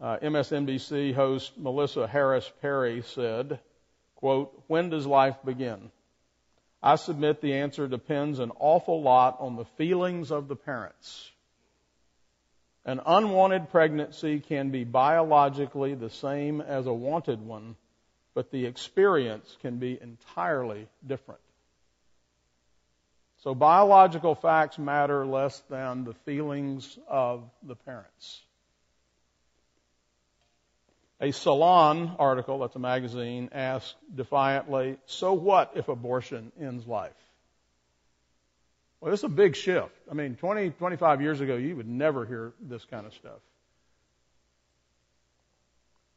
uh, 0.00 0.16
MSNBC 0.22 1.14
host 1.14 1.56
Melissa 1.56 2.06
Harris 2.06 2.50
Perry 2.60 3.02
said, 3.02 3.60
quote, 4.16 4.62
when 4.66 4.90
does 4.90 5.06
life 5.06 5.36
begin? 5.44 5.90
I 6.82 6.96
submit 6.96 7.40
the 7.40 7.54
answer 7.54 7.88
depends 7.88 8.38
an 8.38 8.52
awful 8.58 9.02
lot 9.02 9.36
on 9.40 9.56
the 9.56 9.64
feelings 9.76 10.30
of 10.30 10.48
the 10.48 10.56
parents. 10.56 11.30
An 12.84 13.00
unwanted 13.04 13.70
pregnancy 13.70 14.40
can 14.40 14.70
be 14.70 14.84
biologically 14.84 15.94
the 15.94 16.10
same 16.10 16.60
as 16.60 16.86
a 16.86 16.92
wanted 16.92 17.40
one 17.40 17.76
but 18.36 18.50
the 18.50 18.66
experience 18.66 19.56
can 19.62 19.78
be 19.78 19.98
entirely 19.98 20.86
different. 21.06 21.40
So 23.38 23.54
biological 23.54 24.34
facts 24.34 24.78
matter 24.78 25.24
less 25.24 25.58
than 25.70 26.04
the 26.04 26.12
feelings 26.26 26.98
of 27.08 27.48
the 27.62 27.76
parents. 27.76 28.42
A 31.20 31.30
Salon 31.30 32.14
article, 32.18 32.58
that's 32.58 32.76
a 32.76 32.80
magazine, 32.80 33.48
asked 33.52 33.96
defiantly, 34.14 34.98
so 35.06 35.32
what 35.32 35.72
if 35.74 35.88
abortion 35.88 36.52
ends 36.60 36.86
life? 36.86 37.12
Well, 39.00 39.10
this 39.10 39.20
is 39.20 39.24
a 39.24 39.28
big 39.28 39.56
shift. 39.56 39.94
I 40.10 40.14
mean, 40.14 40.36
20, 40.36 40.70
25 40.70 41.22
years 41.22 41.40
ago, 41.40 41.56
you 41.56 41.76
would 41.76 41.88
never 41.88 42.26
hear 42.26 42.52
this 42.60 42.84
kind 42.84 43.06
of 43.06 43.14
stuff. 43.14 43.40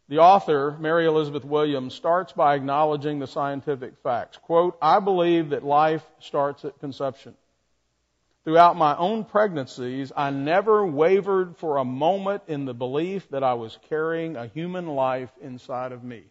The 0.09 0.17
author, 0.17 0.75
Mary 0.79 1.05
Elizabeth 1.05 1.45
Williams, 1.45 1.93
starts 1.93 2.33
by 2.33 2.55
acknowledging 2.55 3.19
the 3.19 3.27
scientific 3.27 3.93
facts. 4.01 4.37
Quote, 4.37 4.77
I 4.81 4.99
believe 4.99 5.51
that 5.51 5.63
life 5.63 6.03
starts 6.19 6.65
at 6.65 6.79
conception. 6.79 7.35
Throughout 8.45 8.77
my 8.77 8.95
own 8.95 9.25
pregnancies, 9.25 10.11
I 10.15 10.31
never 10.31 10.85
wavered 10.85 11.57
for 11.57 11.77
a 11.77 11.85
moment 11.85 12.43
in 12.47 12.65
the 12.65 12.73
belief 12.73 13.29
that 13.29 13.43
I 13.43 13.53
was 13.53 13.77
carrying 13.89 14.35
a 14.35 14.47
human 14.47 14.87
life 14.87 15.29
inside 15.41 15.91
of 15.91 16.03
me. 16.03 16.23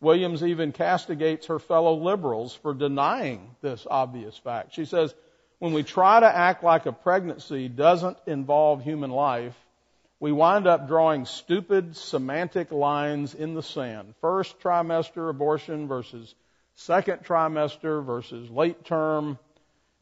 Williams 0.00 0.42
even 0.42 0.72
castigates 0.72 1.46
her 1.46 1.58
fellow 1.58 1.94
liberals 1.94 2.54
for 2.54 2.72
denying 2.72 3.50
this 3.60 3.86
obvious 3.90 4.36
fact. 4.36 4.74
She 4.74 4.84
says, 4.84 5.14
when 5.58 5.72
we 5.72 5.82
try 5.82 6.20
to 6.20 6.36
act 6.36 6.62
like 6.62 6.86
a 6.86 6.92
pregnancy 6.92 7.68
doesn't 7.68 8.16
involve 8.26 8.82
human 8.82 9.10
life, 9.10 9.56
we 10.20 10.32
wind 10.32 10.66
up 10.66 10.88
drawing 10.88 11.24
stupid 11.24 11.96
semantic 11.96 12.72
lines 12.72 13.34
in 13.34 13.54
the 13.54 13.62
sand. 13.62 14.14
First 14.20 14.60
trimester 14.60 15.30
abortion 15.30 15.88
versus 15.88 16.34
second 16.74 17.24
trimester 17.24 18.04
versus 18.04 18.48
late 18.50 18.84
term, 18.84 19.38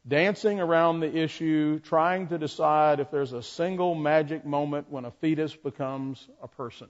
dancing 0.07 0.59
around 0.59 0.99
the 0.99 1.17
issue, 1.17 1.79
trying 1.79 2.27
to 2.27 2.37
decide 2.37 2.99
if 2.99 3.11
there's 3.11 3.33
a 3.33 3.43
single 3.43 3.93
magic 3.95 4.45
moment 4.45 4.89
when 4.89 5.05
a 5.05 5.11
fetus 5.11 5.55
becomes 5.55 6.27
a 6.41 6.47
person. 6.47 6.87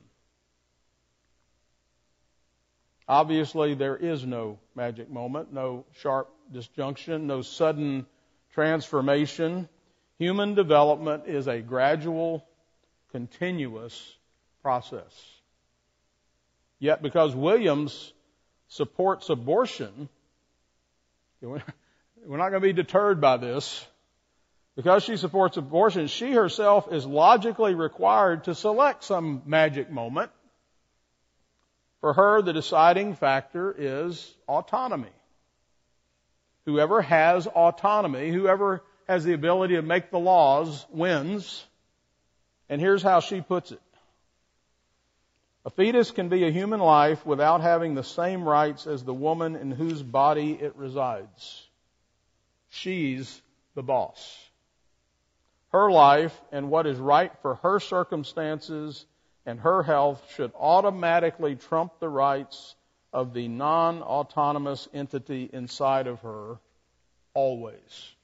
Obviously, 3.07 3.73
there 3.73 3.95
is 3.95 4.25
no 4.25 4.59
magic 4.75 5.09
moment, 5.09 5.53
no 5.53 5.85
sharp 5.93 6.29
disjunction, 6.51 7.25
no 7.25 7.41
sudden 7.41 8.05
transformation. 8.53 9.69
Human 10.19 10.55
development 10.55 11.23
is 11.25 11.47
a 11.47 11.61
gradual, 11.61 12.45
continuous 13.11 14.17
process. 14.61 15.13
Yet, 16.79 17.01
because 17.01 17.33
Williams 17.33 18.13
supports 18.67 19.29
abortion, 19.29 20.09
we're 22.25 22.37
not 22.37 22.49
going 22.49 22.61
to 22.61 22.67
be 22.67 22.73
deterred 22.73 23.21
by 23.21 23.37
this. 23.37 23.85
Because 24.75 25.03
she 25.03 25.17
supports 25.17 25.57
abortion, 25.57 26.07
she 26.07 26.33
herself 26.33 26.91
is 26.91 27.05
logically 27.05 27.73
required 27.73 28.43
to 28.43 28.53
select 28.53 29.03
some 29.03 29.41
magic 29.45 29.89
moment 29.89 30.31
for 32.01 32.13
her, 32.13 32.41
the 32.41 32.53
deciding 32.53 33.15
factor 33.15 33.73
is 33.77 34.33
autonomy. 34.47 35.09
Whoever 36.65 37.01
has 37.01 37.47
autonomy, 37.47 38.29
whoever 38.29 38.83
has 39.07 39.23
the 39.23 39.33
ability 39.33 39.75
to 39.75 39.81
make 39.81 40.11
the 40.11 40.19
laws, 40.19 40.85
wins. 40.89 41.65
And 42.69 42.81
here's 42.81 43.01
how 43.01 43.21
she 43.21 43.41
puts 43.41 43.71
it. 43.71 43.81
A 45.65 45.69
fetus 45.69 46.11
can 46.11 46.29
be 46.29 46.45
a 46.45 46.51
human 46.51 46.79
life 46.79 47.25
without 47.25 47.61
having 47.61 47.93
the 47.93 48.03
same 48.03 48.47
rights 48.47 48.85
as 48.87 49.03
the 49.03 49.13
woman 49.13 49.55
in 49.55 49.71
whose 49.71 50.01
body 50.01 50.53
it 50.53 50.75
resides. 50.75 51.66
She's 52.69 53.41
the 53.75 53.83
boss. 53.83 54.37
Her 55.71 55.91
life 55.91 56.39
and 56.51 56.69
what 56.69 56.87
is 56.87 56.97
right 56.97 57.31
for 57.41 57.55
her 57.55 57.79
circumstances 57.79 59.05
and 59.45 59.59
her 59.59 59.83
health 59.83 60.21
should 60.35 60.51
automatically 60.59 61.55
trump 61.55 61.99
the 61.99 62.09
rights 62.09 62.75
of 63.13 63.33
the 63.33 63.47
non-autonomous 63.47 64.87
entity 64.93 65.49
inside 65.51 66.07
of 66.07 66.21
her 66.21 66.57
always. 67.33 68.15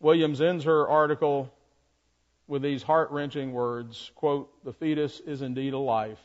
Williams 0.00 0.40
ends 0.40 0.64
her 0.64 0.88
article 0.88 1.52
with 2.46 2.62
these 2.62 2.82
heart-wrenching 2.82 3.52
words, 3.52 4.10
quote, 4.14 4.50
the 4.64 4.72
fetus 4.72 5.20
is 5.20 5.42
indeed 5.42 5.74
a 5.74 5.78
life, 5.78 6.18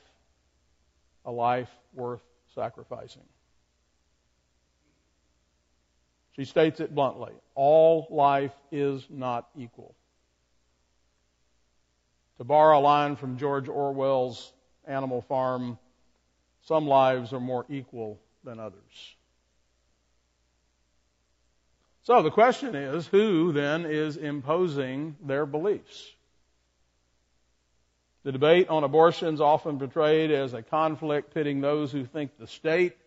a 1.25 1.31
life 1.31 1.69
worth 1.93 2.23
sacrificing. 2.55 3.21
She 6.35 6.45
states 6.45 6.79
it 6.79 6.93
bluntly. 6.93 7.31
All 7.53 8.07
life 8.09 8.53
is 8.71 9.05
not 9.09 9.47
equal. 9.57 9.95
To 12.37 12.43
borrow 12.43 12.79
a 12.79 12.81
line 12.81 13.15
from 13.15 13.37
George 13.37 13.69
Orwell's 13.69 14.51
Animal 14.85 15.21
Farm, 15.21 15.79
some 16.63 16.87
lives 16.87 17.31
are 17.31 17.39
more 17.39 17.65
equal 17.69 18.19
than 18.43 18.59
others. 18.59 19.15
So 22.03 22.21
the 22.21 22.31
question 22.31 22.75
is, 22.75 23.07
who 23.07 23.53
then 23.53 23.85
is 23.85 24.17
imposing 24.17 25.15
their 25.23 25.45
beliefs? 25.45 26.11
The 28.23 28.31
debate 28.31 28.69
on 28.69 28.83
abortion 28.83 29.33
is 29.33 29.41
often 29.41 29.79
portrayed 29.79 30.31
as 30.31 30.53
a 30.53 30.61
conflict 30.61 31.33
pitting 31.33 31.61
those 31.61 31.91
who 31.91 32.05
think 32.05 32.37
the 32.37 32.47
state 32.47 32.97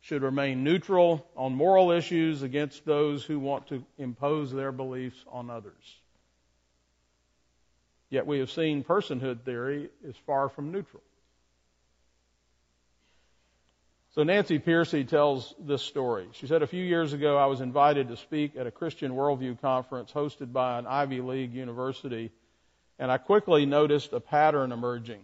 should 0.00 0.22
remain 0.22 0.64
neutral 0.64 1.26
on 1.36 1.54
moral 1.54 1.90
issues 1.90 2.42
against 2.42 2.84
those 2.84 3.24
who 3.24 3.38
want 3.38 3.68
to 3.68 3.84
impose 3.98 4.52
their 4.52 4.72
beliefs 4.72 5.22
on 5.30 5.50
others. 5.50 6.00
Yet 8.08 8.26
we 8.26 8.38
have 8.40 8.50
seen 8.50 8.82
personhood 8.82 9.42
theory 9.42 9.90
is 10.04 10.16
far 10.26 10.48
from 10.48 10.72
neutral. 10.72 11.02
So 14.14 14.24
Nancy 14.24 14.58
Pearcey 14.58 15.06
tells 15.06 15.54
this 15.60 15.82
story. 15.82 16.26
She 16.32 16.48
said, 16.48 16.62
a 16.62 16.66
few 16.66 16.82
years 16.82 17.12
ago 17.12 17.36
I 17.38 17.46
was 17.46 17.60
invited 17.60 18.08
to 18.08 18.16
speak 18.16 18.56
at 18.56 18.66
a 18.66 18.72
Christian 18.72 19.12
Worldview 19.12 19.60
conference 19.60 20.10
hosted 20.10 20.52
by 20.52 20.80
an 20.80 20.86
Ivy 20.86 21.20
League 21.20 21.54
university, 21.54 22.32
and 22.98 23.12
I 23.12 23.18
quickly 23.18 23.66
noticed 23.66 24.12
a 24.12 24.18
pattern 24.18 24.72
emerging. 24.72 25.20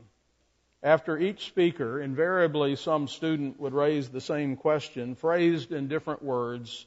After 0.87 1.19
each 1.19 1.49
speaker, 1.49 2.01
invariably 2.01 2.77
some 2.77 3.09
student 3.09 3.59
would 3.59 3.75
raise 3.75 4.09
the 4.09 4.21
same 4.21 4.55
question, 4.55 5.17
phrased 5.17 5.73
in 5.73 5.89
different 5.89 6.23
words, 6.23 6.87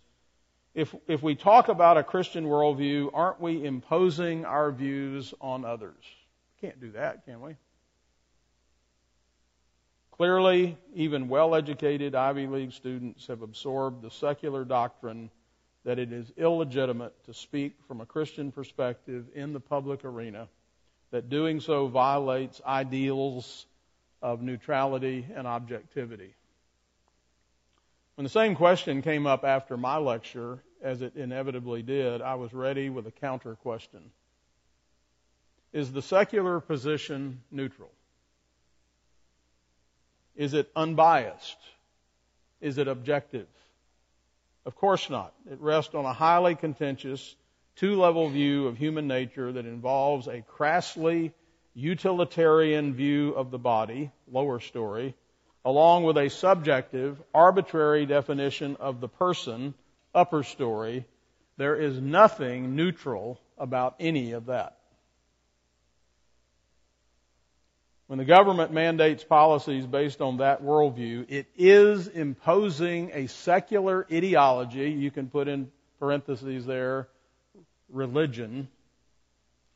if, 0.73 0.95
if 1.09 1.21
we 1.21 1.35
talk 1.35 1.67
about 1.67 1.97
a 1.97 2.03
Christian 2.03 2.45
worldview, 2.45 3.09
aren't 3.13 3.41
we 3.41 3.65
imposing 3.65 4.45
our 4.45 4.71
views 4.71 5.33
on 5.41 5.65
others? 5.65 6.01
Can't 6.62 6.79
do 6.79 6.91
that, 6.91 7.25
can 7.25 7.41
we? 7.41 7.57
Clearly, 10.12 10.77
even 10.93 11.27
well 11.27 11.53
educated 11.53 12.15
Ivy 12.15 12.47
League 12.47 12.71
students 12.71 13.27
have 13.27 13.41
absorbed 13.41 14.01
the 14.01 14.12
secular 14.12 14.63
doctrine 14.63 15.29
that 15.83 15.99
it 15.99 16.13
is 16.13 16.31
illegitimate 16.38 17.21
to 17.25 17.33
speak 17.33 17.73
from 17.85 17.99
a 17.99 18.05
Christian 18.05 18.53
perspective 18.53 19.25
in 19.35 19.51
the 19.51 19.59
public 19.59 20.05
arena, 20.05 20.47
that 21.12 21.27
doing 21.27 21.59
so 21.59 21.88
violates 21.88 22.62
ideals 22.65 23.65
of 24.21 24.41
neutrality 24.41 25.25
and 25.36 25.47
objectivity. 25.47 26.34
When 28.15 28.23
the 28.23 28.29
same 28.29 28.55
question 28.55 29.01
came 29.01 29.25
up 29.25 29.45
after 29.45 29.77
my 29.77 29.97
lecture, 29.97 30.60
as 30.82 31.01
it 31.01 31.15
inevitably 31.15 31.84
did, 31.84 32.21
I 32.21 32.36
was 32.36 32.53
ready 32.53 32.89
with 32.89 33.08
a 33.08 33.12
counter 33.12 33.55
question. 33.55 34.12
Is 35.71 35.91
the 35.91 36.01
secular 36.01 36.60
position 36.60 37.41
neutral? 37.51 37.91
Is 40.36 40.53
it 40.53 40.69
unbiased? 40.75 41.58
Is 42.62 42.77
it 42.77 42.88
objective? 42.88 43.47
Of 44.65 44.75
course 44.75 45.10
not. 45.10 45.34
It 45.49 45.60
rests 45.62 45.95
on 45.95 46.05
a 46.05 46.13
highly 46.13 46.55
contentious 46.55 47.36
two 47.75 47.95
level 47.95 48.29
view 48.29 48.67
of 48.67 48.77
human 48.77 49.08
nature 49.08 49.51
that 49.51 49.65
involves 49.65 50.27
a 50.27 50.41
crassly 50.41 51.32
utilitarian 51.80 52.94
view 52.94 53.32
of 53.32 53.52
the 53.52 53.58
body, 53.58 54.12
lower 54.32 54.60
story, 54.60 55.15
along 55.63 56.04
with 56.04 56.18
a 56.18 56.30
subjective, 56.30 57.22
arbitrary 57.34 58.06
definition 58.06 58.76
of 58.80 59.00
the 59.00 59.08
person, 59.08 59.74
upper 60.13 60.44
story, 60.44 61.06
there 61.58 61.76
is 61.76 62.00
nothing 62.00 62.76
neutral 62.76 63.39
about 63.58 63.96
any 64.00 64.34
of 64.34 64.48
that. 64.48 64.78
When 68.08 68.18
the 68.18 68.26
government 68.26 68.74
mandates 68.74 69.24
policies 69.24 69.86
based 69.86 70.20
on 70.20 70.38
that 70.38 70.63
worldview, 70.63 71.30
it 71.30 71.48
is 71.56 72.08
imposing 72.08 73.12
a 73.13 73.28
secular 73.28 74.08
ideology, 74.12 74.89
you 74.89 75.12
can 75.12 75.30
put 75.30 75.48
in 75.48 75.70
parentheses 76.00 76.65
there, 76.65 77.08
religion, 77.89 78.68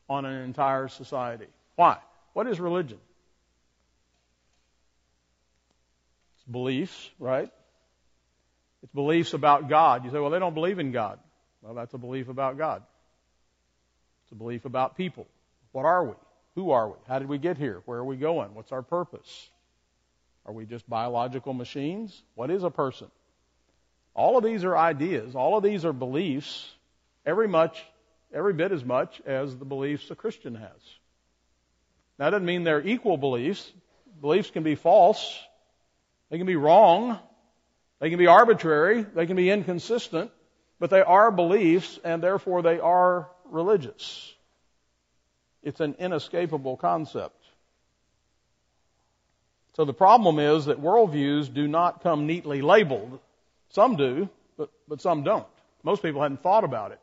on 0.08 0.24
an 0.24 0.42
entire 0.42 0.88
society. 0.88 1.46
Why? 1.76 1.98
What 2.32 2.46
is 2.46 2.60
religion? 2.60 2.98
It's 6.36 6.44
beliefs, 6.50 7.10
right? 7.18 7.50
It's 8.82 8.92
beliefs 8.92 9.32
about 9.32 9.68
God. 9.68 10.04
You 10.04 10.10
say, 10.10 10.18
well, 10.18 10.30
they 10.30 10.38
don't 10.38 10.54
believe 10.54 10.78
in 10.78 10.92
God. 10.92 11.18
Well, 11.62 11.74
that's 11.74 11.94
a 11.94 11.98
belief 11.98 12.28
about 12.28 12.58
God. 12.58 12.82
It's 14.24 14.32
a 14.32 14.34
belief 14.34 14.64
about 14.64 14.96
people. 14.96 15.26
What 15.72 15.84
are 15.84 16.04
we? 16.04 16.14
Who 16.54 16.70
are 16.70 16.88
we? 16.88 16.96
How 17.08 17.18
did 17.18 17.28
we 17.28 17.38
get 17.38 17.56
here? 17.56 17.82
Where 17.86 17.98
are 17.98 18.04
we 18.04 18.16
going? 18.16 18.54
What's 18.54 18.72
our 18.72 18.82
purpose? 18.82 19.48
Are 20.46 20.52
we 20.52 20.66
just 20.66 20.88
biological 20.88 21.54
machines? 21.54 22.22
What 22.34 22.50
is 22.50 22.62
a 22.62 22.70
person? 22.70 23.08
All 24.14 24.36
of 24.36 24.44
these 24.44 24.62
are 24.64 24.76
ideas. 24.76 25.34
All 25.34 25.56
of 25.56 25.64
these 25.64 25.84
are 25.84 25.92
beliefs, 25.92 26.70
every 27.26 27.48
much 27.48 27.82
every 28.34 28.52
bit 28.52 28.72
as 28.72 28.84
much 28.84 29.22
as 29.24 29.56
the 29.56 29.64
beliefs 29.64 30.10
a 30.10 30.16
Christian 30.16 30.56
has. 30.56 30.98
That 32.18 32.30
doesn't 32.30 32.46
mean 32.46 32.64
they're 32.64 32.86
equal 32.86 33.16
beliefs. 33.16 33.70
Beliefs 34.20 34.50
can 34.50 34.62
be 34.62 34.74
false. 34.74 35.38
They 36.30 36.38
can 36.38 36.46
be 36.46 36.56
wrong. 36.56 37.18
They 38.00 38.10
can 38.10 38.18
be 38.18 38.26
arbitrary. 38.26 39.02
They 39.02 39.26
can 39.26 39.36
be 39.36 39.50
inconsistent. 39.50 40.30
But 40.78 40.90
they 40.90 41.02
are 41.02 41.30
beliefs 41.30 41.98
and 42.04 42.22
therefore 42.22 42.62
they 42.62 42.78
are 42.78 43.28
religious. 43.46 44.34
It's 45.62 45.80
an 45.80 45.96
inescapable 45.98 46.76
concept. 46.76 47.40
So 49.74 49.84
the 49.84 49.94
problem 49.94 50.38
is 50.38 50.66
that 50.66 50.80
worldviews 50.80 51.52
do 51.52 51.66
not 51.66 52.02
come 52.02 52.26
neatly 52.26 52.62
labeled. 52.62 53.18
Some 53.70 53.96
do, 53.96 54.28
but, 54.56 54.70
but 54.86 55.00
some 55.00 55.24
don't. 55.24 55.46
Most 55.82 56.02
people 56.02 56.22
hadn't 56.22 56.42
thought 56.42 56.64
about 56.64 56.92
it. 56.92 57.00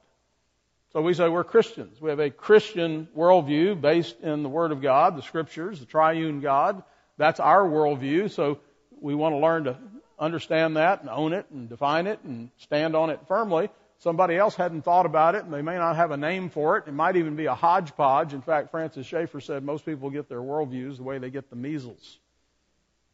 So 0.94 1.02
we 1.02 1.14
say 1.14 1.30
we're 1.30 1.44
Christians. 1.44 2.02
We 2.02 2.10
have 2.10 2.20
a 2.20 2.30
Christian 2.30 3.08
worldview 3.16 3.80
based 3.80 4.20
in 4.22 4.44
the 4.44 4.50
Word 4.50 4.72
of 4.72 4.82
God, 4.82 5.16
the 5.16 5.22
Scriptures, 5.22 5.80
the 5.80 5.86
triune 5.86 6.42
God. 6.42 6.84
That's 7.18 7.40
our 7.40 7.64
worldview. 7.64 8.32
So 8.32 8.60
we 9.00 9.16
want 9.16 9.34
to 9.34 9.40
learn 9.40 9.64
to 9.66 9.78
understand 10.20 10.78
that 10.78 11.02
and 11.02 11.10
own 11.10 11.34
it 11.34 11.46
and 11.52 11.70
define 11.70 12.08
it 12.08 12.20
and 12.24 12.50
stand 12.58 12.96
on 12.96 13.10
it 13.10 13.20
firmly. 13.28 13.70
Somebody 14.00 14.36
else 14.36 14.56
hadn't 14.56 14.82
thought 14.82 15.06
about 15.06 15.36
it 15.36 15.44
and 15.44 15.54
they 15.54 15.62
may 15.62 15.76
not 15.76 15.96
have 15.96 16.12
a 16.12 16.18
name 16.18 16.50
for 16.50 16.78
it. 16.78 16.86
It 16.88 16.94
might 16.94 17.16
even 17.16 17.36
be 17.36 17.46
a 17.46 17.56
hodgepodge. 17.56 18.34
In 18.34 18.42
fact, 18.42 18.72
Francis 18.72 19.06
Schaeffer 19.06 19.40
said 19.40 19.64
most 19.64 19.86
people 19.86 20.10
get 20.10 20.28
their 20.28 20.42
worldviews 20.42 20.98
the 20.98 21.04
way 21.04 21.20
they 21.20 21.30
get 21.30 21.50
the 21.50 21.56
measles 21.56 22.18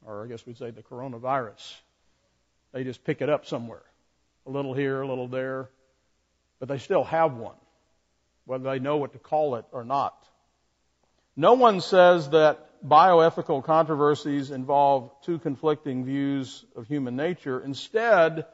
or 0.07 0.23
I 0.23 0.27
guess 0.27 0.45
we'd 0.45 0.57
say 0.57 0.71
the 0.71 0.81
coronavirus. 0.81 1.75
They 2.71 2.83
just 2.83 3.03
pick 3.03 3.21
it 3.21 3.29
up 3.29 3.45
somewhere. 3.45 3.83
A 4.45 4.49
little 4.49 4.73
here, 4.73 5.01
a 5.01 5.07
little 5.07 5.27
there. 5.27 5.69
But 6.59 6.69
they 6.69 6.77
still 6.77 7.03
have 7.03 7.33
one, 7.33 7.55
whether 8.47 8.63
they 8.63 8.79
know 8.79 8.97
what 8.97 9.11
to 9.11 9.19
call 9.19 9.55
it 9.55 9.65
or 9.71 9.83
not. 9.83 10.15
No 11.35 11.53
one 11.53 11.81
says 11.81 12.29
that 12.29 12.67
bioethical 12.83 13.63
controversies 13.63 14.49
involve 14.49 15.11
two 15.23 15.37
conflicting 15.37 16.05
views 16.05 16.65
of 16.75 16.87
human 16.87 17.15
nature. 17.15 17.59
Instead, 17.59 18.45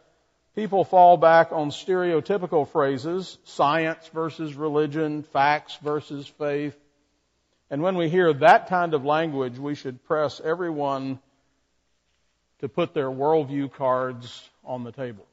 people 0.56 0.84
fall 0.84 1.16
back 1.16 1.52
on 1.52 1.70
stereotypical 1.70 2.68
phrases, 2.68 3.38
science 3.44 4.10
versus 4.14 4.56
religion, 4.56 5.24
facts 5.24 5.78
versus 5.84 6.28
faith. 6.28 6.76
And 7.70 7.82
when 7.84 7.96
we 7.96 8.10
hear 8.10 8.34
that 8.34 8.70
kind 8.70 8.96
of 8.96 9.06
language, 9.06 9.60
we 9.60 9.76
should 9.76 10.04
press 10.06 10.42
everyone 10.44 11.20
to 12.60 12.68
put 12.68 12.94
their 12.94 13.10
worldview 13.10 13.72
cards 13.72 14.50
on 14.66 14.84
the 14.84 14.92
table. 14.92 15.28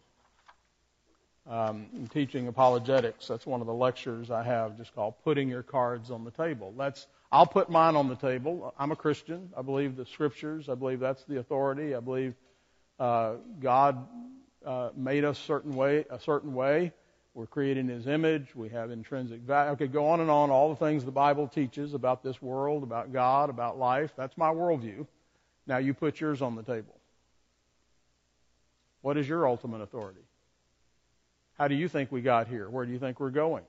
Um, 1.49 1.87
in 1.95 2.07
teaching 2.07 2.49
apologetics, 2.49 3.27
that's 3.27 3.47
one 3.47 3.61
of 3.61 3.67
the 3.67 3.75
lectures 3.75 4.31
I 4.31 4.43
have 4.43 4.77
just 4.77 4.95
called 4.95 5.15
Putting 5.25 5.49
Your 5.49 5.63
Cards 5.63 6.11
on 6.11 6.25
the 6.25 6.31
Table. 6.31 6.73
That's, 6.77 7.07
I'll 7.33 7.47
put 7.47 7.71
mine 7.71 7.97
on 7.97 8.09
the 8.09 8.15
table. 8.15 8.75
I'm 8.79 8.93
a 8.93 8.97
Christian. 8.97 9.51
I 9.57 9.63
believe 9.63 9.97
the 9.97 10.07
scriptures. 10.07 10.69
I 10.69 10.75
believe 10.75 11.01
that's 11.01 11.25
the 11.25 11.39
authority. 11.39 11.95
I 11.95 12.01
believe 12.01 12.35
uh, 12.99 13.37
God 13.59 14.07
uh, 14.65 14.91
made 14.95 15.25
us 15.25 15.39
certain 15.39 15.75
way, 15.75 16.05
a 16.11 16.21
certain 16.21 16.55
way. 16.55 16.93
We're 17.33 17.47
created 17.47 17.81
in 17.81 17.89
His 17.89 18.07
image. 18.07 18.55
We 18.55 18.69
have 18.71 18.91
intrinsic 18.91 19.41
value. 19.41 19.73
Okay, 19.73 19.87
go 19.87 20.09
on 20.09 20.21
and 20.21 20.31
on. 20.31 20.51
All 20.51 20.69
the 20.69 20.77
things 20.77 21.05
the 21.05 21.11
Bible 21.11 21.49
teaches 21.49 21.95
about 21.95 22.23
this 22.23 22.43
world, 22.43 22.83
about 22.83 23.13
God, 23.13 23.51
about 23.51 23.79
life. 23.79 24.13
That's 24.17 24.37
my 24.37 24.51
worldview. 24.51 25.07
Now 25.67 25.79
you 25.79 25.95
put 25.95 26.21
yours 26.21 26.43
on 26.43 26.55
the 26.57 26.63
table. 26.63 26.99
What 29.01 29.17
is 29.17 29.29
your 29.29 29.49
ultimate 29.49 29.81
authority? 29.81 30.21
How 31.61 31.69
do 31.69 31.75
you 31.75 31.89
think 31.89 32.11
we 32.11 32.23
got 32.23 32.49
here? 32.49 32.71
Where 32.71 32.87
do 32.87 32.93
you 32.93 32.99
think 32.99 33.21
we're 33.21 33.29
going? 33.29 33.65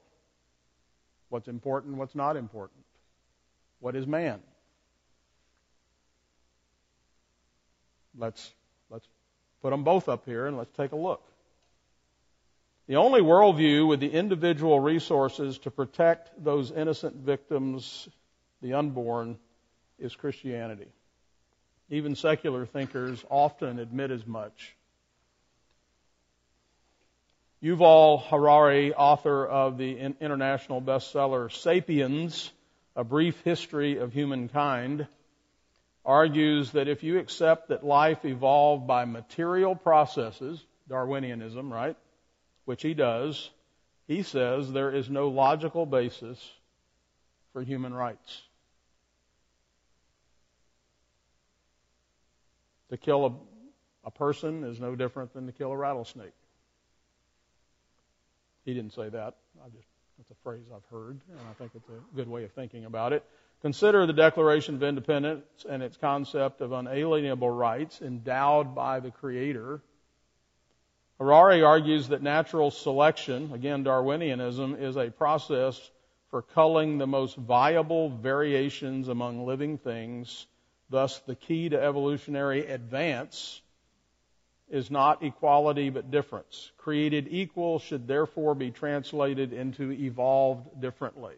What's 1.28 1.50
important? 1.50 1.98
What's 1.98 2.16
not 2.16 2.38
important? 2.38 2.86
What 3.82 3.98
is 3.98 4.08
man? 4.08 4.40
Let's, 8.18 8.50
let's 8.90 9.06
put 9.62 9.72
them 9.72 9.84
both 9.84 10.08
up 10.08 10.24
here 10.24 10.48
and 10.48 10.58
let's 10.58 10.72
take 10.78 10.94
a 10.94 10.96
look. 10.96 11.22
The 12.88 12.96
only 12.96 13.20
worldview 13.20 13.86
with 13.86 14.00
the 14.00 14.10
individual 14.10 14.80
resources 14.80 15.58
to 15.60 15.70
protect 15.70 16.42
those 16.42 16.72
innocent 16.72 17.18
victims, 17.18 18.08
the 18.62 18.76
unborn, 18.76 19.38
is 20.00 20.16
Christianity. 20.16 20.88
Even 21.90 22.16
secular 22.16 22.66
thinkers 22.66 23.26
often 23.30 23.80
admit 23.80 24.12
as 24.12 24.26
much. 24.26 24.78
Yuval 27.64 28.24
Harari, 28.24 28.94
author 28.94 29.46
of 29.46 29.78
the 29.78 29.98
international 30.20 30.82
bestseller 30.82 31.52
Sapiens, 31.52 32.52
A 32.96 33.04
Brief 33.04 33.40
History 33.42 33.98
of 33.98 34.14
Humankind, 34.14 35.08
argues 36.04 36.72
that 36.72 36.88
if 36.88 37.04
you 37.04 37.20
accept 37.20 37.70
that 37.70 37.86
life 37.86 38.26
evolved 38.26 38.88
by 38.88 39.06
material 39.06 39.76
processes, 39.76 40.66
Darwinianism, 40.90 41.72
right? 41.72 41.96
Which 42.66 42.82
he 42.82 42.96
does, 42.96 43.52
he 44.08 44.24
says 44.24 44.72
there 44.72 44.94
is 44.94 45.10
no 45.10 45.28
logical 45.30 45.86
basis 45.86 46.40
for 47.54 47.62
human 47.62 47.94
rights. 47.94 48.42
To 52.90 52.98
kill 52.98 53.26
a, 53.26 54.08
a 54.08 54.12
person 54.12 54.64
is 54.64 54.80
no 54.80 54.96
different 54.96 55.34
than 55.34 55.46
to 55.46 55.52
kill 55.52 55.72
a 55.72 55.78
rattlesnake. 55.78 56.34
He 58.66 58.74
didn't 58.74 58.94
say 58.94 59.10
that. 59.10 59.36
I 59.64 59.70
just 59.70 59.88
that's 60.18 60.40
a 60.40 60.44
phrase 60.44 60.66
I've 60.74 60.86
heard, 60.92 61.20
and 61.32 61.40
I 61.50 61.54
think 61.54 61.72
it's 61.74 61.90
a 61.90 62.16
good 62.16 62.28
way 62.28 62.44
of 62.44 62.52
thinking 62.52 62.86
about 62.86 63.12
it. 63.12 63.24
Consider 63.64 64.06
the 64.06 64.14
Declaration 64.14 64.76
of 64.76 64.84
Independence 64.84 65.66
and 65.68 65.82
its 65.82 65.98
concept 65.98 66.62
of 66.62 66.72
unalienable 66.72 67.50
rights 67.50 68.02
endowed 68.02 68.76
by 68.76 69.00
the 69.00 69.10
Creator. 69.10 69.82
Harari 71.18 71.64
argues 71.64 72.10
that 72.10 72.22
natural 72.22 72.70
selection, 72.70 73.52
again 73.54 73.84
Darwinianism, 73.84 74.80
is 74.80 74.96
a 74.96 75.10
process 75.10 75.92
for 76.30 76.44
culling 76.44 76.98
the 76.98 77.08
most 77.08 77.36
viable 77.36 78.10
variations 78.10 79.08
among 79.08 79.46
living 79.46 79.78
things, 79.80 80.46
thus 80.90 81.20
the 81.22 81.36
key 81.36 81.70
to 81.70 81.82
evolutionary 81.82 82.68
advance 82.68 83.62
is 84.72 84.90
not 84.90 85.22
equality 85.22 85.90
but 85.90 86.10
difference. 86.10 86.72
Created 86.78 87.28
equal 87.30 87.78
should 87.78 88.08
therefore 88.08 88.56
be 88.56 88.72
translated 88.72 89.54
into 89.54 89.92
evolved 89.92 90.82
differently. 90.82 91.36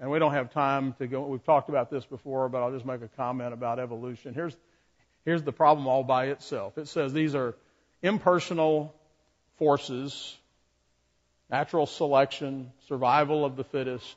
And 0.00 0.10
we 0.10 0.18
don't 0.18 0.32
have 0.32 0.52
time 0.52 0.94
to 0.94 1.06
go, 1.06 1.26
we've 1.26 1.44
talked 1.44 1.68
about 1.68 1.90
this 1.90 2.04
before, 2.06 2.48
but 2.48 2.62
I'll 2.62 2.72
just 2.72 2.86
make 2.86 3.02
a 3.02 3.08
comment 3.08 3.52
about 3.52 3.78
evolution. 3.78 4.32
Here's, 4.32 4.56
here's 5.24 5.42
the 5.42 5.52
problem 5.52 5.86
all 5.86 6.02
by 6.02 6.26
itself. 6.26 6.78
It 6.78 6.88
says 6.88 7.12
these 7.12 7.34
are 7.34 7.54
impersonal 8.02 8.94
forces, 9.58 10.36
natural 11.50 11.84
selection, 11.84 12.72
survival 12.88 13.44
of 13.44 13.56
the 13.56 13.64
fittest, 13.64 14.16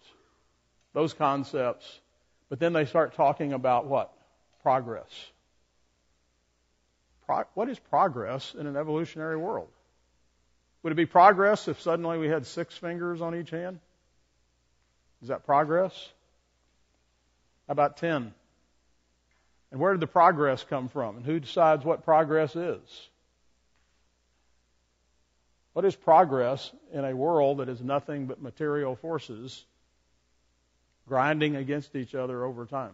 those 0.94 1.13
concepts. 1.13 2.00
But 2.50 2.60
then 2.60 2.72
they 2.72 2.86
start 2.86 3.15
talking 3.15 3.52
about 3.52 3.88
what? 3.88 4.13
Progress 4.62 5.10
what 7.54 7.70
is 7.70 7.80
progress 7.80 8.54
in 8.58 8.67
an 8.67 8.76
evolutionary 8.76 9.38
world? 9.38 9.70
Would 10.84 10.94
it 10.94 10.96
be 10.96 11.06
progress 11.06 11.67
if 11.67 11.82
suddenly 11.82 12.17
we 12.17 12.28
had 12.28 12.46
six 12.46 12.76
fingers 12.76 13.22
on 13.22 13.36
each 13.36 13.52
hand? 13.52 13.80
Is 15.22 15.28
that 15.28 15.46
progress? 15.46 15.94
How 17.67 17.74
about 17.74 17.98
ten? 17.98 18.34
And 19.72 19.80
where 19.80 19.94
did 19.94 20.02
the 20.02 20.08
progress 20.08 20.63
come 20.63 20.89
from? 20.89 21.17
And 21.17 21.26
who 21.26 21.39
decides 21.39 21.86
what 21.86 22.04
progress 22.04 22.56
is? 22.56 23.10
What 25.74 25.86
is 25.86 25.96
progress 25.96 26.70
in 26.91 27.06
a 27.06 27.15
world 27.15 27.60
that 27.60 27.70
is 27.70 27.82
nothing 27.82 28.26
but 28.26 28.41
material 28.41 28.96
forces 28.96 29.63
grinding 31.08 31.56
against 31.56 31.96
each 31.96 32.13
other 32.13 32.44
over 32.44 32.65
time? 32.65 32.94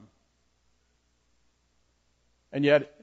And 2.52 2.64
yet, 2.64 2.94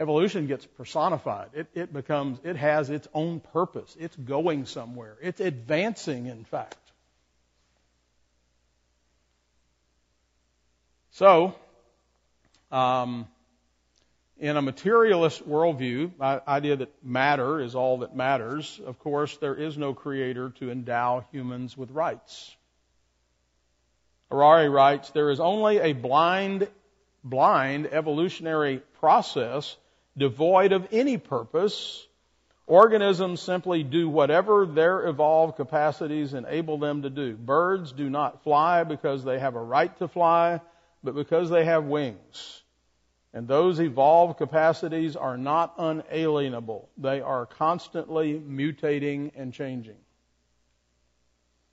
evolution 0.00 0.46
gets 0.46 0.66
personified. 0.66 1.50
It, 1.54 1.68
it 1.74 1.92
becomes, 1.92 2.38
it 2.44 2.56
has 2.56 2.90
its 2.90 3.06
own 3.14 3.40
purpose. 3.40 3.96
It's 3.98 4.16
going 4.16 4.66
somewhere. 4.66 5.16
It's 5.22 5.40
advancing, 5.40 6.26
in 6.26 6.44
fact. 6.44 6.76
So, 11.12 11.54
um, 12.72 13.28
in 14.38 14.56
a 14.56 14.62
materialist 14.62 15.48
worldview, 15.48 16.10
the 16.18 16.42
idea 16.48 16.76
that 16.76 17.04
matter 17.04 17.60
is 17.60 17.76
all 17.76 17.98
that 17.98 18.16
matters, 18.16 18.80
of 18.84 18.98
course, 18.98 19.36
there 19.36 19.54
is 19.54 19.78
no 19.78 19.94
creator 19.94 20.50
to 20.58 20.70
endow 20.70 21.24
humans 21.30 21.76
with 21.76 21.92
rights. 21.92 22.54
Harari 24.28 24.68
writes, 24.68 25.10
there 25.10 25.30
is 25.30 25.38
only 25.38 25.78
a 25.78 25.92
blind, 25.92 26.66
blind 27.22 27.86
evolutionary 27.86 28.82
process 28.98 29.76
devoid 30.16 30.72
of 30.72 30.88
any 30.92 31.18
purpose, 31.18 32.06
Organisms 32.66 33.42
simply 33.42 33.82
do 33.82 34.08
whatever 34.08 34.64
their 34.64 35.06
evolved 35.06 35.56
capacities 35.56 36.32
enable 36.32 36.78
them 36.78 37.02
to 37.02 37.10
do. 37.10 37.36
Birds 37.36 37.92
do 37.92 38.08
not 38.08 38.42
fly 38.42 38.84
because 38.84 39.22
they 39.22 39.38
have 39.38 39.54
a 39.54 39.62
right 39.62 39.94
to 39.98 40.08
fly, 40.08 40.60
but 41.02 41.14
because 41.14 41.50
they 41.50 41.66
have 41.66 41.84
wings. 41.84 42.62
And 43.34 43.46
those 43.46 43.80
evolved 43.80 44.38
capacities 44.38 45.14
are 45.14 45.36
not 45.36 45.74
unalienable. 45.76 46.88
They 46.96 47.20
are 47.20 47.44
constantly 47.44 48.40
mutating 48.40 49.32
and 49.36 49.52
changing. 49.52 49.96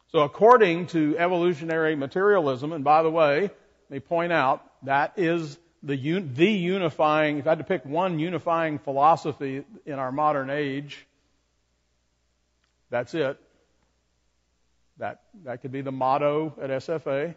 So 0.09 0.19
according 0.19 0.87
to 0.87 1.17
evolutionary 1.17 1.95
materialism, 1.95 2.73
and 2.73 2.83
by 2.83 3.03
the 3.03 3.11
way, 3.11 3.43
let 3.43 3.89
me 3.89 3.99
point 4.01 4.33
out, 4.33 4.61
that 4.83 5.13
is 5.15 5.57
the, 5.83 5.95
un, 5.95 6.33
the 6.33 6.49
unifying, 6.51 7.39
if 7.39 7.47
I 7.47 7.51
had 7.51 7.57
to 7.57 7.63
pick 7.63 7.85
one 7.85 8.19
unifying 8.19 8.79
philosophy 8.79 9.63
in 9.85 9.93
our 9.93 10.11
modern 10.11 10.49
age, 10.49 11.05
that's 12.89 13.13
it. 13.13 13.39
That, 14.97 15.21
that 15.45 15.61
could 15.61 15.71
be 15.71 15.81
the 15.81 15.91
motto 15.91 16.53
at 16.61 16.69
SFA 16.69 17.33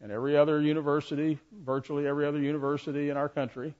and 0.00 0.12
every 0.12 0.36
other 0.36 0.60
university, 0.60 1.38
virtually 1.52 2.06
every 2.06 2.26
other 2.26 2.40
university 2.40 3.10
in 3.10 3.16
our 3.16 3.28
country, 3.28 3.74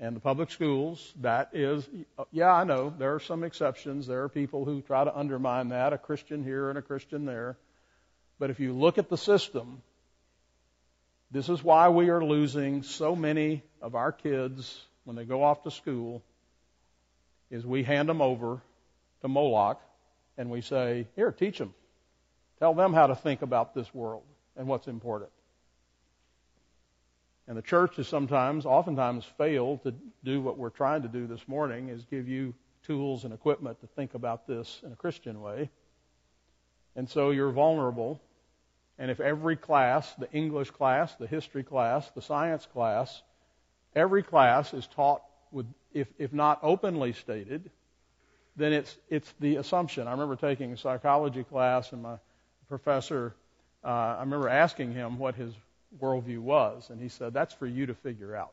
and 0.00 0.16
the 0.16 0.20
public 0.20 0.50
schools. 0.50 1.12
That 1.20 1.50
is, 1.52 1.86
yeah, 2.30 2.52
I 2.52 2.64
know 2.64 2.92
there 2.96 3.14
are 3.14 3.20
some 3.20 3.44
exceptions. 3.44 4.06
There 4.06 4.22
are 4.22 4.28
people 4.28 4.64
who 4.64 4.80
try 4.80 5.04
to 5.04 5.16
undermine 5.16 5.68
that, 5.68 5.92
a 5.92 5.98
Christian 5.98 6.42
here 6.42 6.70
and 6.70 6.78
a 6.78 6.82
Christian 6.82 7.24
there. 7.26 7.56
But 8.38 8.50
if 8.50 8.60
you 8.60 8.72
look 8.72 8.98
at 8.98 9.08
the 9.08 9.18
system, 9.18 9.82
this 11.32 11.48
is 11.48 11.64
why 11.64 11.88
we 11.88 12.10
are 12.10 12.22
losing 12.22 12.82
so 12.82 13.16
many 13.16 13.62
of 13.80 13.94
our 13.94 14.12
kids 14.12 14.84
when 15.04 15.16
they 15.16 15.24
go 15.24 15.42
off 15.42 15.62
to 15.62 15.70
school 15.70 16.22
is 17.50 17.64
we 17.64 17.82
hand 17.82 18.08
them 18.08 18.20
over 18.20 18.60
to 19.22 19.28
Moloch 19.28 19.80
and 20.36 20.50
we 20.50 20.60
say, 20.60 21.06
here, 21.16 21.32
teach 21.32 21.56
them. 21.56 21.72
Tell 22.58 22.74
them 22.74 22.92
how 22.92 23.06
to 23.06 23.14
think 23.14 23.40
about 23.40 23.74
this 23.74 23.92
world 23.94 24.24
and 24.56 24.66
what's 24.66 24.88
important. 24.88 25.30
And 27.48 27.56
the 27.56 27.62
church 27.62 27.96
has 27.96 28.06
sometimes, 28.06 28.66
oftentimes 28.66 29.24
failed 29.38 29.82
to 29.84 29.94
do 30.22 30.40
what 30.42 30.58
we're 30.58 30.70
trying 30.70 31.02
to 31.02 31.08
do 31.08 31.26
this 31.26 31.48
morning 31.48 31.88
is 31.88 32.04
give 32.04 32.28
you 32.28 32.54
tools 32.86 33.24
and 33.24 33.32
equipment 33.32 33.80
to 33.80 33.86
think 33.86 34.14
about 34.14 34.46
this 34.46 34.80
in 34.84 34.92
a 34.92 34.96
Christian 34.96 35.40
way. 35.40 35.70
And 36.94 37.08
so 37.08 37.30
you're 37.30 37.50
vulnerable 37.50 38.20
and 38.98 39.10
if 39.10 39.20
every 39.20 39.56
class, 39.56 40.12
the 40.14 40.30
English 40.32 40.70
class, 40.70 41.14
the 41.16 41.26
history 41.26 41.62
class, 41.62 42.10
the 42.14 42.22
science 42.22 42.66
class, 42.66 43.22
every 43.94 44.22
class 44.22 44.74
is 44.74 44.86
taught 44.86 45.22
with, 45.50 45.66
if, 45.92 46.08
if 46.18 46.32
not 46.32 46.60
openly 46.62 47.12
stated, 47.12 47.70
then 48.56 48.72
it's, 48.72 48.96
it's 49.08 49.32
the 49.40 49.56
assumption. 49.56 50.06
I 50.06 50.12
remember 50.12 50.36
taking 50.36 50.72
a 50.72 50.76
psychology 50.76 51.44
class 51.44 51.92
and 51.92 52.02
my 52.02 52.16
professor, 52.68 53.34
uh, 53.84 53.88
I 53.88 54.20
remember 54.20 54.48
asking 54.48 54.92
him 54.92 55.18
what 55.18 55.34
his 55.34 55.52
worldview 56.00 56.38
was, 56.38 56.90
and 56.90 57.00
he 57.00 57.08
said, 57.08 57.32
that's 57.32 57.54
for 57.54 57.66
you 57.66 57.86
to 57.86 57.94
figure 57.94 58.36
out. 58.36 58.52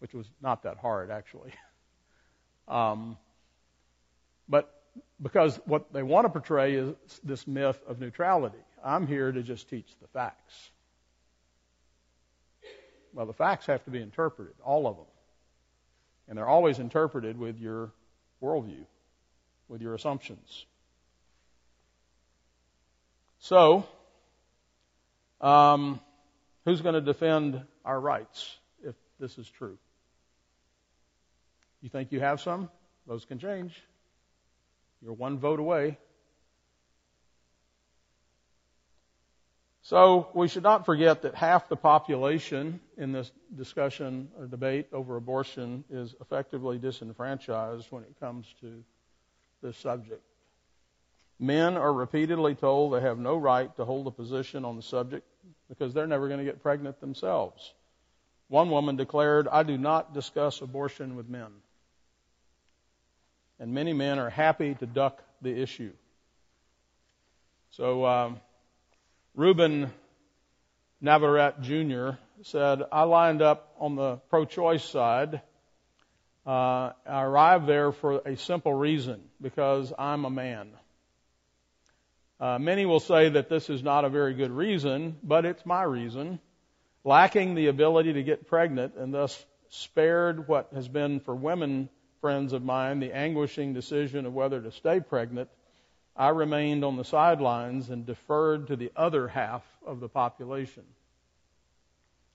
Which 0.00 0.12
was 0.12 0.26
not 0.40 0.64
that 0.64 0.78
hard, 0.78 1.10
actually. 1.10 1.52
um, 2.68 3.16
but 4.48 4.81
because 5.20 5.56
what 5.66 5.92
they 5.92 6.02
want 6.02 6.24
to 6.24 6.28
portray 6.30 6.74
is 6.74 6.94
this 7.22 7.46
myth 7.46 7.80
of 7.86 8.00
neutrality. 8.00 8.58
I'm 8.84 9.06
here 9.06 9.30
to 9.30 9.42
just 9.42 9.68
teach 9.70 9.86
the 10.00 10.08
facts. 10.08 10.70
Well, 13.14 13.26
the 13.26 13.32
facts 13.32 13.66
have 13.66 13.84
to 13.84 13.90
be 13.90 14.00
interpreted, 14.00 14.54
all 14.64 14.86
of 14.86 14.96
them. 14.96 15.06
And 16.28 16.38
they're 16.38 16.48
always 16.48 16.78
interpreted 16.78 17.38
with 17.38 17.58
your 17.58 17.92
worldview, 18.42 18.84
with 19.68 19.82
your 19.82 19.94
assumptions. 19.94 20.66
So, 23.40 23.84
um, 25.40 26.00
who's 26.64 26.80
going 26.80 26.94
to 26.94 27.00
defend 27.00 27.60
our 27.84 28.00
rights 28.00 28.56
if 28.84 28.94
this 29.20 29.36
is 29.36 29.48
true? 29.48 29.78
You 31.80 31.88
think 31.88 32.12
you 32.12 32.20
have 32.20 32.40
some? 32.40 32.70
Those 33.06 33.24
can 33.24 33.38
change. 33.38 33.74
You're 35.02 35.14
one 35.14 35.38
vote 35.38 35.58
away. 35.58 35.98
So 39.82 40.28
we 40.32 40.46
should 40.46 40.62
not 40.62 40.86
forget 40.86 41.22
that 41.22 41.34
half 41.34 41.68
the 41.68 41.76
population 41.76 42.80
in 42.96 43.10
this 43.10 43.30
discussion 43.54 44.28
or 44.38 44.46
debate 44.46 44.86
over 44.92 45.16
abortion 45.16 45.84
is 45.90 46.14
effectively 46.20 46.78
disenfranchised 46.78 47.88
when 47.90 48.04
it 48.04 48.14
comes 48.20 48.46
to 48.60 48.84
this 49.60 49.76
subject. 49.76 50.22
Men 51.40 51.76
are 51.76 51.92
repeatedly 51.92 52.54
told 52.54 52.94
they 52.94 53.00
have 53.00 53.18
no 53.18 53.36
right 53.36 53.74
to 53.76 53.84
hold 53.84 54.06
a 54.06 54.12
position 54.12 54.64
on 54.64 54.76
the 54.76 54.82
subject 54.82 55.26
because 55.68 55.92
they're 55.92 56.06
never 56.06 56.28
going 56.28 56.38
to 56.38 56.44
get 56.44 56.62
pregnant 56.62 57.00
themselves. 57.00 57.74
One 58.46 58.70
woman 58.70 58.94
declared, 58.94 59.48
I 59.48 59.64
do 59.64 59.76
not 59.76 60.14
discuss 60.14 60.60
abortion 60.60 61.16
with 61.16 61.28
men 61.28 61.50
and 63.58 63.72
many 63.72 63.92
men 63.92 64.18
are 64.18 64.30
happy 64.30 64.74
to 64.74 64.86
duck 64.86 65.22
the 65.40 65.50
issue. 65.50 65.92
So, 67.70 68.04
um, 68.04 68.40
Ruben 69.34 69.90
Navarrette 71.02 71.62
Jr. 71.62 72.18
said, 72.42 72.82
I 72.92 73.04
lined 73.04 73.42
up 73.42 73.74
on 73.78 73.96
the 73.96 74.16
pro 74.28 74.44
choice 74.44 74.84
side. 74.84 75.40
Uh, 76.46 76.92
I 77.06 77.22
arrived 77.22 77.66
there 77.66 77.92
for 77.92 78.18
a 78.26 78.36
simple 78.36 78.74
reason 78.74 79.20
because 79.40 79.92
I'm 79.98 80.24
a 80.24 80.30
man. 80.30 80.70
Uh, 82.40 82.58
many 82.58 82.84
will 82.84 83.00
say 83.00 83.28
that 83.30 83.48
this 83.48 83.70
is 83.70 83.82
not 83.82 84.04
a 84.04 84.08
very 84.08 84.34
good 84.34 84.50
reason, 84.50 85.16
but 85.22 85.44
it's 85.44 85.64
my 85.64 85.82
reason. 85.82 86.40
Lacking 87.04 87.54
the 87.54 87.68
ability 87.68 88.14
to 88.14 88.22
get 88.22 88.48
pregnant 88.48 88.96
and 88.96 89.14
thus 89.14 89.44
spared 89.68 90.48
what 90.48 90.68
has 90.74 90.88
been 90.88 91.20
for 91.20 91.34
women 91.34 91.88
friends 92.22 92.54
of 92.54 92.64
mine 92.64 93.00
the 93.00 93.14
anguishing 93.14 93.74
decision 93.74 94.24
of 94.24 94.32
whether 94.32 94.62
to 94.62 94.72
stay 94.72 95.00
pregnant, 95.00 95.50
I 96.16 96.28
remained 96.28 96.84
on 96.84 96.96
the 96.96 97.04
sidelines 97.04 97.90
and 97.90 98.06
deferred 98.06 98.68
to 98.68 98.76
the 98.76 98.92
other 98.96 99.28
half 99.28 99.62
of 99.84 100.00
the 100.00 100.08
population. 100.08 100.84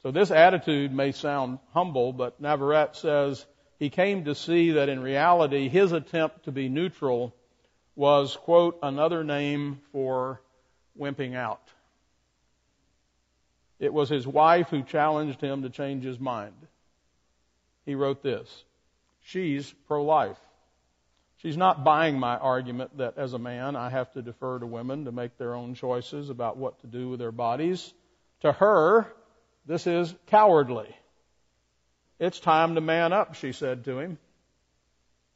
So 0.03 0.11
this 0.11 0.29
attitude 0.29 0.93
may 0.93 1.13
sound 1.13 1.59
humble, 1.73 2.13
but 2.13 2.39
Navarrette 2.39 2.95
says 2.95 3.45
he 3.79 3.89
came 3.89 4.25
to 4.25 4.35
see 4.35 4.71
that 4.71 4.89
in 4.89 5.01
reality 5.01 5.69
his 5.69 5.91
attempt 5.93 6.45
to 6.45 6.51
be 6.51 6.69
neutral 6.69 7.33
was, 7.95 8.35
quote, 8.35 8.77
another 8.83 9.23
name 9.23 9.79
for 9.91 10.41
wimping 10.99 11.35
out. 11.35 11.61
It 13.79 13.93
was 13.93 14.09
his 14.09 14.27
wife 14.27 14.69
who 14.69 14.83
challenged 14.83 15.39
him 15.39 15.63
to 15.63 15.69
change 15.69 16.03
his 16.03 16.19
mind. 16.19 16.55
He 17.85 17.95
wrote 17.95 18.21
this 18.21 18.63
she's 19.27 19.73
pro-life. 19.87 20.37
She's 21.37 21.57
not 21.57 21.83
buying 21.83 22.19
my 22.19 22.37
argument 22.37 22.97
that 22.97 23.17
as 23.17 23.33
a 23.33 23.39
man 23.39 23.75
I 23.75 23.89
have 23.89 24.11
to 24.13 24.21
defer 24.21 24.59
to 24.59 24.65
women 24.65 25.05
to 25.05 25.11
make 25.11 25.37
their 25.37 25.53
own 25.53 25.75
choices 25.75 26.29
about 26.29 26.57
what 26.57 26.79
to 26.81 26.87
do 26.87 27.09
with 27.09 27.19
their 27.19 27.31
bodies. 27.31 27.93
To 28.41 28.51
her, 28.51 29.05
this 29.65 29.85
is 29.85 30.13
cowardly. 30.27 30.95
It's 32.19 32.39
time 32.39 32.75
to 32.75 32.81
man 32.81 33.13
up, 33.13 33.35
she 33.35 33.51
said 33.51 33.85
to 33.85 33.99
him. 33.99 34.17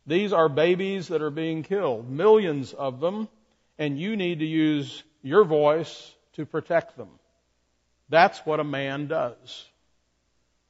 These 0.08 0.34
are 0.34 0.50
babies 0.50 1.10
that 1.10 1.22
are 1.22 1.30
being 1.30 1.62
killed, 1.62 2.10
millions 2.10 2.74
of 2.74 3.00
them, 3.00 3.28
and 3.78 4.00
you 4.00 4.16
need 4.16 4.40
to 4.40 4.46
use 4.46 5.04
your 5.22 5.44
voice 5.44 6.16
to 6.34 6.46
protect 6.46 6.98
them. 6.98 7.10
That's 8.10 8.40
what 8.40 8.60
a 8.60 8.64
man 8.64 9.08
does. 9.08 9.66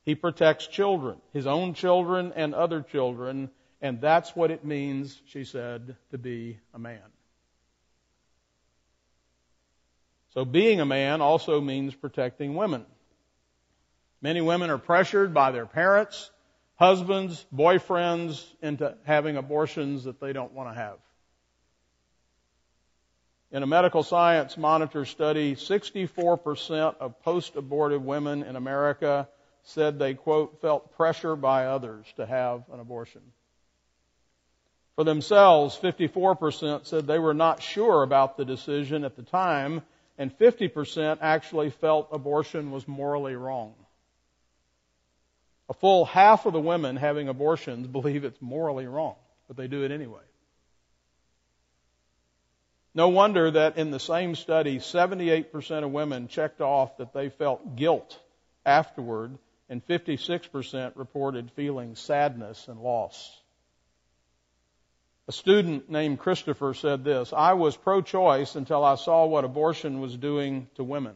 He 0.04 0.16
protects 0.16 0.68
children, 0.68 1.18
his 1.32 1.46
own 1.46 1.74
children 1.74 2.34
and 2.36 2.56
other 2.56 2.82
children, 2.82 3.50
and 3.82 4.02
that's 4.02 4.36
what 4.36 4.52
it 4.52 4.66
means, 4.66 5.22
she 5.28 5.44
said, 5.44 5.96
to 6.10 6.18
be 6.18 6.60
a 6.74 6.80
man. 6.80 7.02
So 10.34 10.46
being 10.46 10.80
a 10.80 10.86
man 10.86 11.22
also 11.22 11.62
means 11.62 11.94
protecting 11.94 12.56
women. 12.56 12.86
Many 14.22 14.42
women 14.42 14.70
are 14.70 14.78
pressured 14.78 15.34
by 15.34 15.52
their 15.52 15.66
parents, 15.66 16.32
husbands, 16.76 17.46
boyfriends 17.54 18.46
into 18.62 18.96
having 19.04 19.36
abortions 19.38 20.06
that 20.06 20.20
they 20.20 20.32
don't 20.32 20.54
want 20.54 20.70
to 20.70 20.76
have. 20.76 20.98
In 23.52 23.62
a 23.64 23.68
medical 23.68 24.02
science 24.02 24.58
monitor 24.58 25.06
study, 25.06 25.56
64% 25.56 26.96
of 27.00 27.20
post-abortive 27.22 28.02
women 28.02 28.44
in 28.44 28.56
America 28.56 29.28
said 29.64 30.00
they, 30.00 30.14
quote, 30.14 30.62
felt 30.62 30.96
pressure 30.96 31.36
by 31.36 31.66
others 31.66 32.06
to 32.18 32.26
have 32.26 32.64
an 32.74 32.80
abortion. 32.80 33.22
For 34.96 35.04
themselves, 35.04 35.78
54% 35.78 36.86
said 36.86 37.08
they 37.08 37.20
were 37.20 37.34
not 37.34 37.62
sure 37.62 38.04
about 38.04 38.38
the 38.38 38.46
decision 38.46 39.04
at 39.04 39.16
the 39.16 39.24
time, 39.24 39.82
and 40.18 40.38
50% 40.38 41.20
actually 41.22 41.70
felt 41.70 42.10
abortion 42.12 42.72
was 42.72 42.88
morally 42.88 43.36
wrong. 43.36 43.74
A 45.70 45.74
full 45.74 46.04
half 46.06 46.46
of 46.46 46.54
the 46.54 46.60
women 46.60 46.98
having 46.98 47.30
abortions 47.30 47.88
believe 47.98 48.26
it's 48.26 48.42
morally 48.42 48.88
wrong, 48.88 49.16
but 49.48 49.58
they 49.58 49.68
do 49.68 49.84
it 49.84 49.92
anyway. 49.92 50.22
No 52.94 53.08
wonder 53.08 53.52
that 53.52 53.78
in 53.78 53.90
the 53.90 54.00
same 54.00 54.36
study, 54.36 54.80
78% 54.80 55.84
of 55.84 55.92
women 55.92 56.28
checked 56.28 56.60
off 56.60 56.98
that 56.98 57.14
they 57.14 57.30
felt 57.30 57.78
guilt 57.78 58.20
afterward, 58.66 59.38
and 59.72 59.88
56% 59.88 60.92
reported 60.96 61.50
feeling 61.52 61.96
sadness 61.96 62.68
and 62.68 62.78
loss. 62.78 63.42
A 65.30 65.32
student 65.32 65.90
named 65.90 66.20
Christopher 66.20 66.74
said 66.74 67.06
this 67.06 67.32
I 67.32 67.54
was 67.54 67.78
pro 67.78 68.02
choice 68.02 68.58
until 68.58 68.84
I 68.84 68.96
saw 68.96 69.26
what 69.26 69.46
abortion 69.46 70.02
was 70.02 70.18
doing 70.18 70.68
to 70.76 70.84
women. 70.84 71.16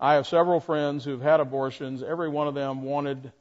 I 0.00 0.14
have 0.14 0.26
several 0.26 0.60
friends 0.60 1.04
who've 1.04 1.20
had 1.20 1.40
abortions. 1.40 2.02
Every 2.02 2.30
one 2.30 2.48
of 2.48 2.54
them 2.54 2.82
wanted 2.82 3.32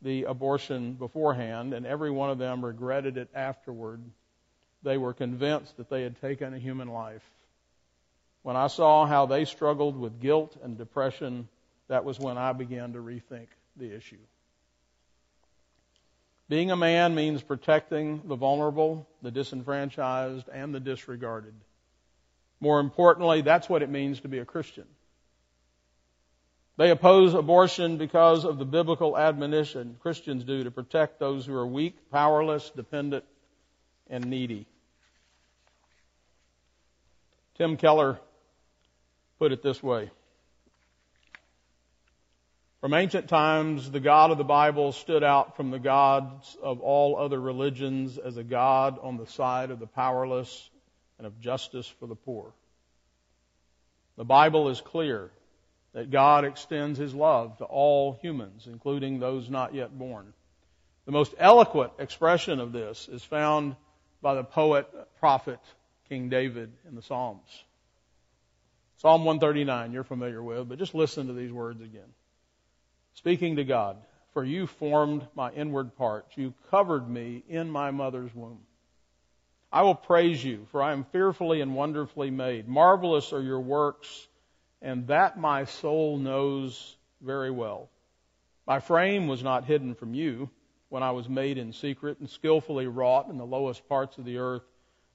the 0.00 0.24
abortion 0.24 0.94
beforehand, 0.94 1.74
and 1.74 1.84
every 1.84 2.10
one 2.10 2.30
of 2.30 2.38
them 2.38 2.64
regretted 2.64 3.18
it 3.18 3.28
afterward 3.34 4.00
they 4.82 4.96
were 4.96 5.12
convinced 5.12 5.76
that 5.76 5.90
they 5.90 6.02
had 6.02 6.18
taken 6.22 6.54
a 6.54 6.58
human 6.58 6.88
life. 6.88 7.28
When 8.42 8.56
I 8.56 8.68
saw 8.68 9.04
how 9.04 9.26
they 9.26 9.44
struggled 9.44 9.98
with 9.98 10.20
guilt 10.20 10.56
and 10.62 10.78
depression, 10.78 11.48
that 11.88 12.04
was 12.04 12.18
when 12.18 12.38
I 12.38 12.52
began 12.52 12.92
to 12.92 12.98
rethink 12.98 13.48
the 13.76 13.94
issue. 13.94 14.18
Being 16.48 16.70
a 16.70 16.76
man 16.76 17.14
means 17.14 17.42
protecting 17.42 18.22
the 18.24 18.36
vulnerable, 18.36 19.08
the 19.22 19.30
disenfranchised, 19.30 20.48
and 20.48 20.74
the 20.74 20.80
disregarded. 20.80 21.54
More 22.60 22.78
importantly, 22.80 23.42
that's 23.42 23.68
what 23.68 23.82
it 23.82 23.90
means 23.90 24.20
to 24.20 24.28
be 24.28 24.38
a 24.38 24.44
Christian. 24.44 24.86
They 26.76 26.90
oppose 26.90 27.34
abortion 27.34 27.96
because 27.96 28.44
of 28.44 28.58
the 28.58 28.64
biblical 28.64 29.16
admonition 29.16 29.96
Christians 30.00 30.44
do 30.44 30.64
to 30.64 30.70
protect 30.70 31.18
those 31.18 31.46
who 31.46 31.54
are 31.54 31.66
weak, 31.66 32.10
powerless, 32.10 32.70
dependent, 32.70 33.24
and 34.08 34.26
needy. 34.26 34.66
Tim 37.56 37.76
Keller 37.76 38.20
put 39.38 39.52
it 39.52 39.62
this 39.62 39.82
way. 39.82 40.10
From 42.86 42.94
ancient 42.94 43.28
times, 43.28 43.90
the 43.90 43.98
God 43.98 44.30
of 44.30 44.38
the 44.38 44.44
Bible 44.44 44.92
stood 44.92 45.24
out 45.24 45.56
from 45.56 45.72
the 45.72 45.78
gods 45.80 46.56
of 46.62 46.80
all 46.80 47.16
other 47.16 47.40
religions 47.40 48.16
as 48.16 48.36
a 48.36 48.44
God 48.44 49.00
on 49.02 49.16
the 49.16 49.26
side 49.26 49.72
of 49.72 49.80
the 49.80 49.88
powerless 49.88 50.70
and 51.18 51.26
of 51.26 51.40
justice 51.40 51.88
for 51.88 52.06
the 52.06 52.14
poor. 52.14 52.52
The 54.16 54.24
Bible 54.24 54.68
is 54.68 54.80
clear 54.80 55.32
that 55.94 56.12
God 56.12 56.44
extends 56.44 56.96
His 56.96 57.12
love 57.12 57.58
to 57.58 57.64
all 57.64 58.20
humans, 58.22 58.68
including 58.68 59.18
those 59.18 59.50
not 59.50 59.74
yet 59.74 59.98
born. 59.98 60.32
The 61.06 61.10
most 61.10 61.34
eloquent 61.40 61.90
expression 61.98 62.60
of 62.60 62.70
this 62.70 63.08
is 63.08 63.24
found 63.24 63.74
by 64.22 64.36
the 64.36 64.44
poet, 64.44 64.86
prophet 65.18 65.58
King 66.08 66.28
David 66.28 66.70
in 66.88 66.94
the 66.94 67.02
Psalms. 67.02 67.64
Psalm 68.98 69.24
139, 69.24 69.90
you're 69.90 70.04
familiar 70.04 70.40
with, 70.40 70.68
but 70.68 70.78
just 70.78 70.94
listen 70.94 71.26
to 71.26 71.32
these 71.32 71.50
words 71.50 71.80
again. 71.80 72.12
Speaking 73.16 73.56
to 73.56 73.64
God, 73.64 73.96
for 74.34 74.44
you 74.44 74.66
formed 74.66 75.26
my 75.34 75.50
inward 75.52 75.96
parts. 75.96 76.36
You 76.36 76.52
covered 76.70 77.08
me 77.08 77.42
in 77.48 77.70
my 77.70 77.90
mother's 77.90 78.34
womb. 78.34 78.60
I 79.72 79.82
will 79.82 79.94
praise 79.94 80.44
you, 80.44 80.66
for 80.70 80.82
I 80.82 80.92
am 80.92 81.04
fearfully 81.04 81.62
and 81.62 81.74
wonderfully 81.74 82.30
made. 82.30 82.68
Marvelous 82.68 83.32
are 83.32 83.42
your 83.42 83.60
works, 83.60 84.28
and 84.82 85.06
that 85.08 85.38
my 85.38 85.64
soul 85.64 86.18
knows 86.18 86.96
very 87.22 87.50
well. 87.50 87.88
My 88.66 88.80
frame 88.80 89.26
was 89.28 89.42
not 89.42 89.64
hidden 89.64 89.94
from 89.94 90.12
you 90.12 90.50
when 90.90 91.02
I 91.02 91.12
was 91.12 91.28
made 91.28 91.56
in 91.56 91.72
secret 91.72 92.20
and 92.20 92.28
skillfully 92.28 92.86
wrought 92.86 93.28
in 93.28 93.38
the 93.38 93.46
lowest 93.46 93.88
parts 93.88 94.18
of 94.18 94.24
the 94.24 94.38
earth. 94.38 94.62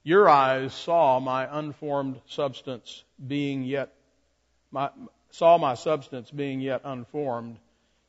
Your 0.02 0.28
eyes 0.28 0.74
saw 0.74 1.20
my 1.20 1.48
unformed 1.58 2.20
substance 2.26 3.04
being 3.24 3.62
yet, 3.62 3.92
my, 4.72 4.90
saw 5.30 5.56
my 5.56 5.74
substance 5.74 6.30
being 6.30 6.60
yet 6.60 6.80
unformed, 6.84 7.58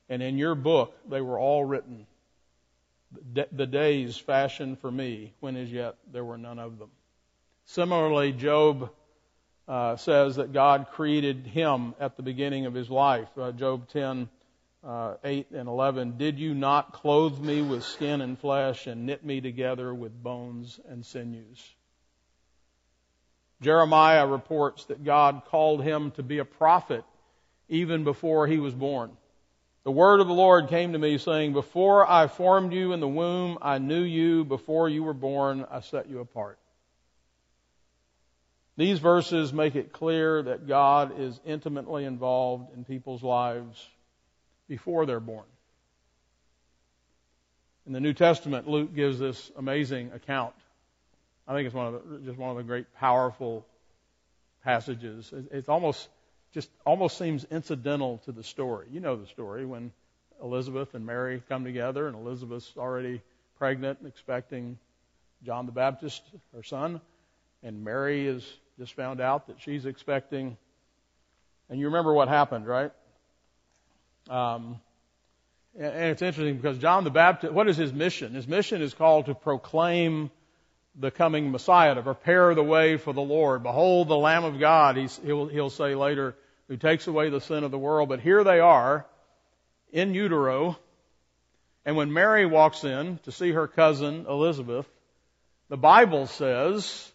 and 0.09 0.21
in 0.21 0.37
your 0.37 0.55
book 0.55 0.95
they 1.09 1.21
were 1.21 1.39
all 1.39 1.63
written. 1.63 2.05
The 3.33 3.67
days 3.67 4.17
fashioned 4.17 4.79
for 4.79 4.91
me, 4.91 5.33
when 5.39 5.55
as 5.55 5.71
yet 5.71 5.97
there 6.11 6.25
were 6.25 6.37
none 6.37 6.57
of 6.57 6.79
them. 6.79 6.89
Similarly, 7.65 8.31
Job 8.31 8.89
uh, 9.67 9.95
says 9.97 10.35
that 10.37 10.51
God 10.51 10.87
created 10.91 11.47
him 11.47 11.93
at 11.99 12.17
the 12.17 12.23
beginning 12.23 12.65
of 12.65 12.73
his 12.73 12.89
life. 12.89 13.29
Uh, 13.37 13.51
Job 13.51 13.87
10, 13.89 14.29
uh, 14.83 15.15
8 15.23 15.51
and 15.51 15.69
11. 15.69 16.17
Did 16.17 16.39
you 16.39 16.53
not 16.53 16.93
clothe 16.93 17.39
me 17.39 17.61
with 17.61 17.83
skin 17.83 18.21
and 18.21 18.37
flesh 18.37 18.87
and 18.87 19.05
knit 19.05 19.23
me 19.23 19.41
together 19.41 19.93
with 19.93 20.21
bones 20.21 20.79
and 20.89 21.05
sinews? 21.05 21.63
Jeremiah 23.61 24.27
reports 24.27 24.85
that 24.85 25.05
God 25.05 25.43
called 25.45 25.81
him 25.81 26.11
to 26.11 26.23
be 26.23 26.39
a 26.39 26.45
prophet 26.45 27.05
even 27.69 28.03
before 28.03 28.45
he 28.45 28.59
was 28.59 28.73
born. 28.73 29.11
The 29.83 29.91
word 29.91 30.21
of 30.21 30.27
the 30.27 30.33
Lord 30.33 30.69
came 30.69 30.93
to 30.93 30.99
me 30.99 31.17
saying, 31.17 31.53
Before 31.53 32.09
I 32.09 32.27
formed 32.27 32.73
you 32.73 32.93
in 32.93 32.99
the 32.99 33.07
womb, 33.07 33.57
I 33.61 33.79
knew 33.79 34.01
you. 34.01 34.45
Before 34.45 34.87
you 34.87 35.03
were 35.03 35.13
born, 35.13 35.65
I 35.69 35.81
set 35.81 36.09
you 36.09 36.19
apart. 36.19 36.57
These 38.77 38.99
verses 38.99 39.53
make 39.53 39.75
it 39.75 39.91
clear 39.91 40.41
that 40.43 40.67
God 40.67 41.19
is 41.19 41.39
intimately 41.45 42.05
involved 42.05 42.73
in 42.75 42.85
people's 42.85 43.21
lives 43.21 43.87
before 44.67 45.05
they're 45.05 45.19
born. 45.19 45.45
In 47.85 47.91
the 47.91 47.99
New 47.99 48.13
Testament, 48.13 48.67
Luke 48.67 48.95
gives 48.95 49.19
this 49.19 49.51
amazing 49.57 50.11
account 50.13 50.55
I 51.47 51.53
think 51.53 51.65
it's 51.65 51.75
one 51.75 51.87
of 51.87 52.09
the, 52.09 52.19
just 52.19 52.37
one 52.37 52.51
of 52.51 52.57
the 52.57 52.63
great 52.63 52.93
powerful 52.95 53.65
passages. 54.63 55.33
It's 55.51 55.67
almost 55.67 56.07
just 56.53 56.69
almost 56.85 57.17
seems 57.17 57.45
incidental 57.45 58.19
to 58.25 58.31
the 58.31 58.43
story. 58.43 58.87
You 58.91 58.99
know 58.99 59.15
the 59.15 59.27
story 59.27 59.65
when 59.65 59.91
Elizabeth 60.41 60.93
and 60.93 61.05
Mary 61.05 61.41
come 61.49 61.63
together, 61.63 62.07
and 62.07 62.15
Elizabeth's 62.15 62.71
already 62.77 63.21
pregnant 63.57 63.99
and 63.99 64.07
expecting 64.07 64.77
John 65.45 65.65
the 65.65 65.71
Baptist, 65.71 66.21
her 66.55 66.63
son, 66.63 67.01
and 67.63 67.83
Mary 67.83 68.27
is 68.27 68.45
just 68.77 68.93
found 68.93 69.21
out 69.21 69.47
that 69.47 69.57
she's 69.61 69.85
expecting. 69.85 70.57
And 71.69 71.79
you 71.79 71.87
remember 71.87 72.13
what 72.13 72.27
happened, 72.27 72.67
right? 72.67 72.91
Um, 74.29 74.79
and 75.77 76.11
it's 76.11 76.21
interesting 76.21 76.57
because 76.57 76.77
John 76.77 77.03
the 77.03 77.09
Baptist, 77.09 77.51
what 77.51 77.67
is 77.67 77.77
his 77.77 77.91
mission? 77.91 78.35
His 78.35 78.47
mission 78.47 78.81
is 78.81 78.93
called 78.93 79.25
to 79.25 79.33
proclaim 79.33 80.29
the 80.95 81.09
coming 81.09 81.51
Messiah, 81.51 81.95
to 81.95 82.03
prepare 82.03 82.53
the 82.53 82.63
way 82.63 82.97
for 82.97 83.13
the 83.13 83.21
Lord. 83.21 83.63
Behold 83.63 84.07
the 84.07 84.17
Lamb 84.17 84.43
of 84.43 84.59
God, 84.59 84.97
he'll, 84.97 85.47
he'll 85.47 85.71
say 85.71 85.95
later, 85.95 86.35
who 86.67 86.77
takes 86.77 87.07
away 87.07 87.29
the 87.29 87.41
sin 87.41 87.63
of 87.63 87.71
the 87.71 87.77
world. 87.77 88.09
But 88.09 88.19
here 88.19 88.43
they 88.43 88.59
are 88.59 89.05
in 89.91 90.13
utero. 90.13 90.77
And 91.85 91.95
when 91.95 92.13
Mary 92.13 92.45
walks 92.45 92.83
in 92.83 93.19
to 93.23 93.31
see 93.31 93.51
her 93.51 93.67
cousin 93.67 94.25
Elizabeth, 94.27 94.87
the 95.69 95.77
Bible 95.77 96.27
says 96.27 97.11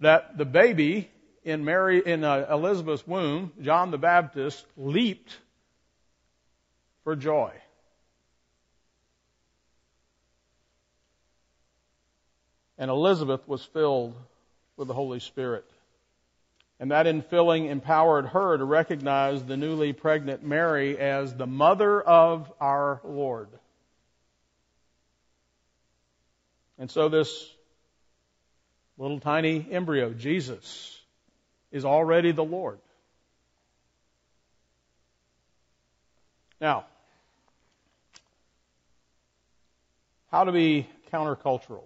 that 0.00 0.38
the 0.38 0.44
baby 0.44 1.10
in 1.44 1.64
Mary 1.64 2.02
in 2.04 2.22
uh, 2.22 2.46
Elizabeth's 2.50 3.06
womb, 3.06 3.52
John 3.62 3.90
the 3.90 3.98
Baptist, 3.98 4.64
leaped 4.76 5.36
for 7.04 7.16
joy. 7.16 7.52
and 12.80 12.90
Elizabeth 12.90 13.46
was 13.46 13.62
filled 13.62 14.16
with 14.78 14.88
the 14.88 14.94
Holy 14.94 15.20
Spirit. 15.20 15.69
And 16.80 16.92
that 16.92 17.04
infilling 17.04 17.68
empowered 17.68 18.28
her 18.28 18.56
to 18.56 18.64
recognize 18.64 19.44
the 19.44 19.58
newly 19.58 19.92
pregnant 19.92 20.42
Mary 20.42 20.98
as 20.98 21.34
the 21.34 21.46
mother 21.46 22.00
of 22.00 22.50
our 22.58 23.02
Lord. 23.04 23.48
And 26.78 26.90
so 26.90 27.10
this 27.10 27.46
little 28.96 29.20
tiny 29.20 29.66
embryo, 29.70 30.14
Jesus, 30.14 30.98
is 31.70 31.84
already 31.84 32.32
the 32.32 32.44
Lord. 32.44 32.78
Now, 36.62 36.86
how 40.30 40.44
to 40.44 40.52
be 40.52 40.88
countercultural? 41.12 41.84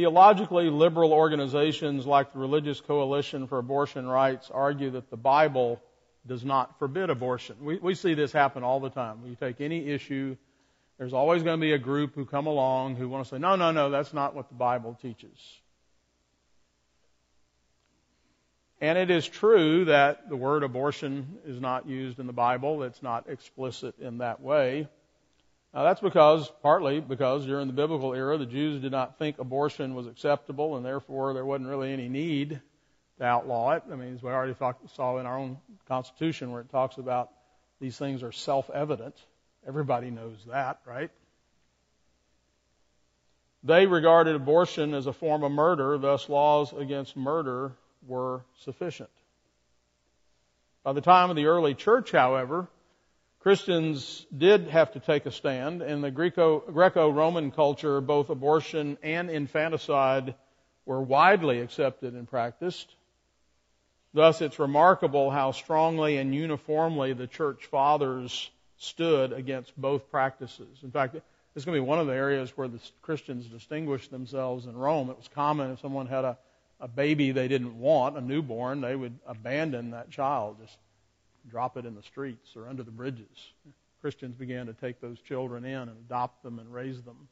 Theologically 0.00 0.70
liberal 0.70 1.12
organizations 1.12 2.06
like 2.06 2.32
the 2.32 2.38
Religious 2.38 2.80
Coalition 2.80 3.46
for 3.46 3.58
Abortion 3.58 4.08
Rights 4.08 4.50
argue 4.50 4.92
that 4.92 5.10
the 5.10 5.18
Bible 5.18 5.78
does 6.26 6.42
not 6.42 6.78
forbid 6.78 7.10
abortion. 7.10 7.56
We, 7.60 7.76
we 7.76 7.94
see 7.94 8.14
this 8.14 8.32
happen 8.32 8.62
all 8.62 8.80
the 8.80 8.88
time. 8.88 9.18
You 9.26 9.34
take 9.34 9.60
any 9.60 9.90
issue, 9.90 10.38
there's 10.96 11.12
always 11.12 11.42
going 11.42 11.58
to 11.58 11.60
be 11.60 11.74
a 11.74 11.78
group 11.78 12.14
who 12.14 12.24
come 12.24 12.46
along 12.46 12.96
who 12.96 13.10
want 13.10 13.26
to 13.26 13.28
say, 13.28 13.38
no, 13.38 13.56
no, 13.56 13.72
no, 13.72 13.90
that's 13.90 14.14
not 14.14 14.34
what 14.34 14.48
the 14.48 14.54
Bible 14.54 14.98
teaches. 15.02 15.38
And 18.80 18.96
it 18.96 19.10
is 19.10 19.28
true 19.28 19.84
that 19.84 20.30
the 20.30 20.36
word 20.36 20.62
abortion 20.62 21.36
is 21.44 21.60
not 21.60 21.86
used 21.86 22.18
in 22.18 22.26
the 22.26 22.32
Bible. 22.32 22.84
It's 22.84 23.02
not 23.02 23.28
explicit 23.28 23.96
in 23.98 24.16
that 24.18 24.40
way. 24.40 24.88
Now 25.72 25.84
that's 25.84 26.00
because, 26.00 26.50
partly 26.62 27.00
because 27.00 27.46
during 27.46 27.68
the 27.68 27.72
biblical 27.72 28.12
era, 28.12 28.36
the 28.38 28.46
Jews 28.46 28.82
did 28.82 28.90
not 28.90 29.18
think 29.18 29.38
abortion 29.38 29.94
was 29.94 30.06
acceptable 30.06 30.76
and 30.76 30.84
therefore 30.84 31.32
there 31.32 31.44
wasn't 31.44 31.68
really 31.68 31.92
any 31.92 32.08
need 32.08 32.60
to 33.18 33.24
outlaw 33.24 33.72
it. 33.72 33.84
I 33.90 33.94
mean, 33.94 34.14
as 34.14 34.22
we 34.22 34.30
already 34.30 34.56
saw 34.94 35.18
in 35.18 35.26
our 35.26 35.38
own 35.38 35.58
Constitution 35.86 36.50
where 36.50 36.60
it 36.62 36.70
talks 36.70 36.96
about 36.96 37.30
these 37.80 37.96
things 37.96 38.22
are 38.22 38.32
self-evident. 38.32 39.14
Everybody 39.66 40.10
knows 40.10 40.36
that, 40.48 40.80
right? 40.84 41.10
They 43.62 43.86
regarded 43.86 44.36
abortion 44.36 44.94
as 44.94 45.06
a 45.06 45.12
form 45.12 45.44
of 45.44 45.52
murder, 45.52 45.98
thus 45.98 46.28
laws 46.28 46.72
against 46.72 47.16
murder 47.16 47.72
were 48.06 48.42
sufficient. 48.64 49.10
By 50.82 50.94
the 50.94 51.02
time 51.02 51.28
of 51.28 51.36
the 51.36 51.46
early 51.46 51.74
church, 51.74 52.10
however, 52.10 52.68
Christians 53.40 54.26
did 54.36 54.68
have 54.68 54.92
to 54.92 55.00
take 55.00 55.24
a 55.24 55.30
stand. 55.30 55.80
In 55.80 56.02
the 56.02 56.10
Greco-Roman 56.10 57.50
culture, 57.50 58.00
both 58.02 58.28
abortion 58.28 58.98
and 59.02 59.30
infanticide 59.30 60.34
were 60.84 61.00
widely 61.00 61.60
accepted 61.60 62.12
and 62.12 62.28
practiced. 62.28 62.94
Thus, 64.12 64.42
it's 64.42 64.58
remarkable 64.58 65.30
how 65.30 65.52
strongly 65.52 66.18
and 66.18 66.34
uniformly 66.34 67.14
the 67.14 67.26
church 67.26 67.64
fathers 67.66 68.50
stood 68.76 69.32
against 69.32 69.74
both 69.80 70.10
practices. 70.10 70.80
In 70.82 70.90
fact, 70.90 71.14
it's 71.54 71.64
going 71.64 71.76
to 71.76 71.82
be 71.82 71.88
one 71.88 71.98
of 71.98 72.06
the 72.06 72.14
areas 72.14 72.56
where 72.56 72.68
the 72.68 72.80
Christians 73.00 73.46
distinguished 73.46 74.10
themselves 74.10 74.66
in 74.66 74.76
Rome. 74.76 75.08
It 75.08 75.16
was 75.16 75.28
common 75.28 75.70
if 75.70 75.80
someone 75.80 76.08
had 76.08 76.24
a, 76.24 76.36
a 76.78 76.88
baby 76.88 77.30
they 77.32 77.48
didn't 77.48 77.78
want, 77.78 78.18
a 78.18 78.20
newborn, 78.20 78.82
they 78.82 78.96
would 78.96 79.18
abandon 79.26 79.92
that 79.92 80.10
child, 80.10 80.56
just 80.60 80.76
drop 81.48 81.76
it 81.76 81.86
in 81.86 81.94
the 81.94 82.02
streets 82.02 82.56
or 82.56 82.68
under 82.68 82.82
the 82.82 82.90
bridges. 82.90 83.52
Christians 84.00 84.34
began 84.34 84.66
to 84.66 84.72
take 84.72 85.00
those 85.00 85.20
children 85.20 85.64
in 85.64 85.88
and 85.88 85.90
adopt 85.90 86.42
them 86.42 86.58
and 86.58 86.72
raise 86.72 87.02
them. 87.02 87.28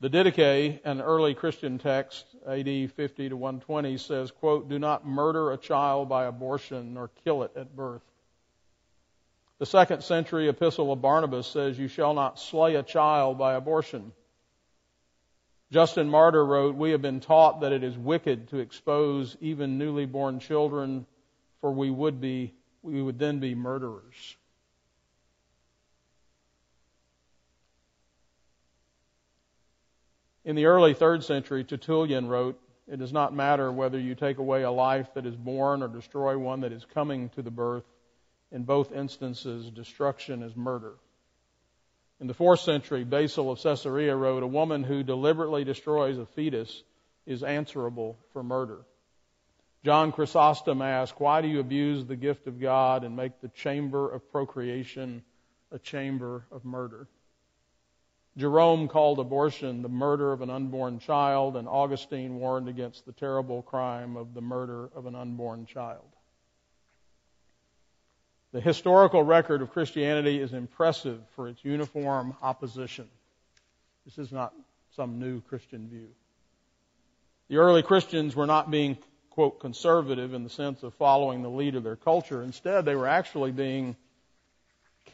The 0.00 0.10
Didache, 0.10 0.80
an 0.84 1.00
early 1.00 1.32
Christian 1.32 1.78
text, 1.78 2.26
AD 2.44 2.90
50 2.90 3.28
to 3.28 3.36
120, 3.36 3.98
says, 3.98 4.32
quote, 4.32 4.68
Do 4.68 4.80
not 4.80 5.06
murder 5.06 5.52
a 5.52 5.56
child 5.56 6.08
by 6.08 6.24
abortion 6.24 6.94
nor 6.94 7.08
kill 7.22 7.44
it 7.44 7.52
at 7.54 7.76
birth. 7.76 8.02
The 9.60 9.66
second 9.66 10.02
century 10.02 10.48
epistle 10.48 10.92
of 10.92 11.00
Barnabas 11.00 11.46
says, 11.46 11.78
You 11.78 11.86
shall 11.86 12.14
not 12.14 12.40
slay 12.40 12.74
a 12.74 12.82
child 12.82 13.38
by 13.38 13.54
abortion. 13.54 14.12
Justin 15.72 16.10
Martyr 16.10 16.44
wrote, 16.44 16.76
We 16.76 16.90
have 16.90 17.00
been 17.00 17.18
taught 17.18 17.62
that 17.62 17.72
it 17.72 17.82
is 17.82 17.96
wicked 17.96 18.48
to 18.48 18.58
expose 18.58 19.38
even 19.40 19.78
newly 19.78 20.04
born 20.04 20.38
children, 20.38 21.06
for 21.62 21.72
we 21.72 21.90
would 21.90 22.20
be, 22.20 22.52
we 22.82 23.00
would 23.00 23.18
then 23.18 23.40
be 23.40 23.54
murderers. 23.54 24.36
In 30.44 30.56
the 30.56 30.66
early 30.66 30.92
third 30.92 31.24
century, 31.24 31.64
Tertullian 31.64 32.28
wrote, 32.28 32.60
It 32.86 32.98
does 32.98 33.14
not 33.14 33.32
matter 33.32 33.72
whether 33.72 33.98
you 33.98 34.14
take 34.14 34.36
away 34.36 34.64
a 34.64 34.70
life 34.70 35.14
that 35.14 35.24
is 35.24 35.36
born 35.36 35.82
or 35.82 35.88
destroy 35.88 36.36
one 36.36 36.60
that 36.60 36.72
is 36.72 36.84
coming 36.84 37.30
to 37.30 37.40
the 37.40 37.50
birth. 37.50 37.84
In 38.50 38.64
both 38.64 38.92
instances, 38.92 39.70
destruction 39.70 40.42
is 40.42 40.54
murder. 40.54 40.96
In 42.22 42.28
the 42.28 42.34
fourth 42.34 42.60
century, 42.60 43.02
Basil 43.02 43.50
of 43.50 43.60
Caesarea 43.60 44.14
wrote, 44.14 44.44
A 44.44 44.46
woman 44.46 44.84
who 44.84 45.02
deliberately 45.02 45.64
destroys 45.64 46.18
a 46.18 46.24
fetus 46.24 46.84
is 47.26 47.42
answerable 47.42 48.16
for 48.32 48.44
murder. 48.44 48.82
John 49.84 50.12
Chrysostom 50.12 50.82
asked, 50.82 51.18
Why 51.18 51.42
do 51.42 51.48
you 51.48 51.58
abuse 51.58 52.06
the 52.06 52.14
gift 52.14 52.46
of 52.46 52.60
God 52.60 53.02
and 53.02 53.16
make 53.16 53.40
the 53.40 53.48
chamber 53.48 54.08
of 54.08 54.30
procreation 54.30 55.24
a 55.72 55.80
chamber 55.80 56.46
of 56.52 56.64
murder? 56.64 57.08
Jerome 58.36 58.86
called 58.86 59.18
abortion 59.18 59.82
the 59.82 59.88
murder 59.88 60.32
of 60.32 60.42
an 60.42 60.50
unborn 60.50 61.00
child, 61.00 61.56
and 61.56 61.66
Augustine 61.66 62.38
warned 62.38 62.68
against 62.68 63.04
the 63.04 63.12
terrible 63.12 63.62
crime 63.62 64.16
of 64.16 64.32
the 64.32 64.40
murder 64.40 64.90
of 64.94 65.06
an 65.06 65.16
unborn 65.16 65.66
child. 65.66 66.06
The 68.52 68.60
historical 68.60 69.22
record 69.22 69.62
of 69.62 69.70
Christianity 69.70 70.38
is 70.38 70.52
impressive 70.52 71.18
for 71.34 71.48
its 71.48 71.64
uniform 71.64 72.36
opposition. 72.42 73.08
This 74.04 74.18
is 74.18 74.30
not 74.30 74.52
some 74.94 75.18
new 75.18 75.40
Christian 75.42 75.88
view. 75.88 76.08
The 77.48 77.56
early 77.56 77.82
Christians 77.82 78.36
were 78.36 78.46
not 78.46 78.70
being, 78.70 78.98
quote, 79.30 79.60
conservative 79.60 80.34
in 80.34 80.44
the 80.44 80.50
sense 80.50 80.82
of 80.82 80.92
following 80.94 81.42
the 81.42 81.48
lead 81.48 81.76
of 81.76 81.82
their 81.82 81.96
culture. 81.96 82.42
Instead, 82.42 82.84
they 82.84 82.94
were 82.94 83.08
actually 83.08 83.52
being 83.52 83.96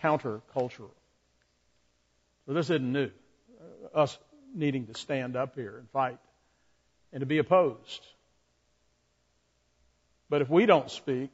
countercultural. 0.02 0.90
So 2.46 2.54
this 2.54 2.70
isn't 2.70 2.92
new. 2.92 3.10
Uh, 3.94 3.98
us 3.98 4.18
needing 4.54 4.86
to 4.86 4.94
stand 4.94 5.36
up 5.36 5.54
here 5.54 5.76
and 5.78 5.88
fight 5.90 6.18
and 7.12 7.20
to 7.20 7.26
be 7.26 7.38
opposed. 7.38 8.04
But 10.28 10.42
if 10.42 10.50
we 10.50 10.66
don't 10.66 10.90
speak, 10.90 11.30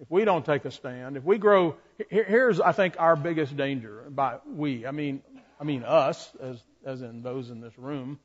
if 0.00 0.10
we 0.10 0.24
don't 0.24 0.44
take 0.44 0.64
a 0.64 0.70
stand, 0.70 1.16
if 1.16 1.24
we 1.24 1.38
grow, 1.38 1.76
here's 2.08 2.60
I 2.60 2.72
think 2.72 2.94
our 2.98 3.16
biggest 3.16 3.56
danger. 3.56 4.04
By 4.08 4.38
we, 4.46 4.86
I 4.86 4.92
mean, 4.92 5.22
I 5.60 5.64
mean 5.64 5.82
us, 5.82 6.30
as 6.40 6.62
as 6.84 7.02
in 7.02 7.22
those 7.22 7.50
in 7.50 7.60
this 7.60 7.76
room, 7.76 8.18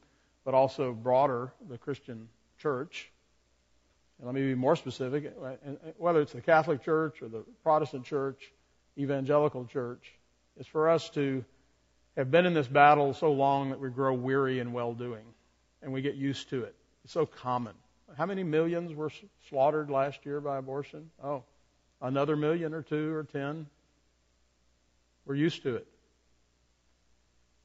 but 0.45 0.53
also 0.53 0.93
broader 0.93 1.51
the 1.69 1.77
Christian 1.77 2.29
church. 2.59 3.09
And 4.19 4.27
let 4.27 4.35
me 4.35 4.41
be 4.41 4.55
more 4.55 4.75
specific. 4.75 5.33
Uh, 5.41 5.45
uh, 5.45 5.55
whether 5.97 6.21
it's 6.21 6.33
the 6.33 6.41
Catholic 6.41 6.83
Church 6.83 7.21
or 7.21 7.27
the 7.27 7.43
Protestant 7.63 8.05
Church, 8.05 8.51
evangelical 8.97 9.65
church, 9.65 10.13
is 10.57 10.67
for 10.67 10.89
us 10.89 11.09
to 11.11 11.43
have 12.15 12.29
been 12.29 12.45
in 12.45 12.53
this 12.53 12.67
battle 12.67 13.13
so 13.15 13.31
long 13.31 13.71
that 13.71 13.79
we 13.79 13.89
grow 13.89 14.13
weary 14.13 14.59
in 14.59 14.71
well 14.71 14.93
doing 14.93 15.25
and 15.81 15.91
we 15.91 16.01
get 16.01 16.15
used 16.15 16.49
to 16.49 16.63
it. 16.63 16.75
It's 17.03 17.13
so 17.13 17.25
common. 17.25 17.73
How 18.15 18.27
many 18.27 18.43
millions 18.43 18.93
were 18.93 19.11
slaughtered 19.49 19.89
last 19.89 20.25
year 20.25 20.39
by 20.39 20.57
abortion? 20.57 21.09
Oh, 21.23 21.43
another 22.03 22.35
million 22.35 22.75
or 22.75 22.83
two 22.83 23.13
or 23.15 23.23
ten. 23.23 23.65
We're 25.25 25.35
used 25.35 25.63
to 25.63 25.77
it. 25.77 25.87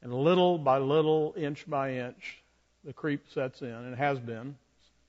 And 0.01 0.11
little 0.11 0.57
by 0.57 0.79
little, 0.79 1.35
inch 1.37 1.69
by 1.69 1.95
inch, 1.95 2.41
the 2.83 2.93
creep 2.93 3.29
sets 3.29 3.61
in, 3.61 3.67
and 3.67 3.93
it 3.93 3.97
has 3.97 4.17
been. 4.19 4.55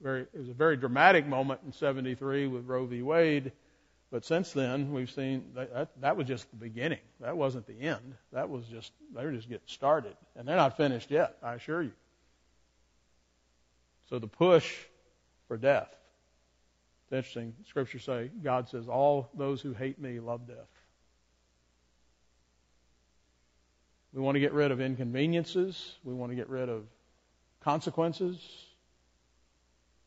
Very, 0.02 0.22
it 0.22 0.38
was 0.38 0.48
a 0.48 0.54
very 0.54 0.76
dramatic 0.76 1.26
moment 1.26 1.60
in 1.64 1.72
73 1.72 2.48
with 2.48 2.66
Roe 2.66 2.84
v. 2.84 3.00
Wade 3.00 3.52
but 4.10 4.24
since 4.24 4.52
then, 4.52 4.92
we've 4.92 5.10
seen 5.10 5.44
that, 5.54 5.72
that, 5.72 6.00
that 6.00 6.16
was 6.16 6.26
just 6.26 6.50
the 6.50 6.56
beginning. 6.56 6.98
That 7.20 7.36
wasn't 7.36 7.66
the 7.66 7.80
end. 7.80 8.14
That 8.32 8.50
was 8.50 8.66
just, 8.66 8.92
they 9.14 9.24
were 9.24 9.32
just 9.32 9.48
getting 9.48 9.66
started. 9.66 10.16
And 10.36 10.46
they're 10.48 10.56
not 10.56 10.76
finished 10.76 11.10
yet, 11.10 11.36
I 11.42 11.54
assure 11.54 11.82
you. 11.82 11.92
So 14.08 14.18
the 14.18 14.26
push 14.26 14.74
for 15.46 15.56
death. 15.56 15.94
It's 17.10 17.16
interesting. 17.16 17.54
Scripture 17.68 17.98
say, 17.98 18.30
God 18.44 18.68
says, 18.68 18.86
all 18.86 19.30
those 19.34 19.60
who 19.60 19.72
hate 19.72 20.00
me 20.00 20.20
love 20.20 20.46
death. 20.46 20.56
We 24.12 24.22
want 24.22 24.36
to 24.36 24.40
get 24.40 24.52
rid 24.52 24.70
of 24.70 24.80
inconveniences. 24.80 25.96
We 26.04 26.14
want 26.14 26.30
to 26.30 26.36
get 26.36 26.48
rid 26.48 26.68
of 26.68 26.84
consequences. 27.62 28.38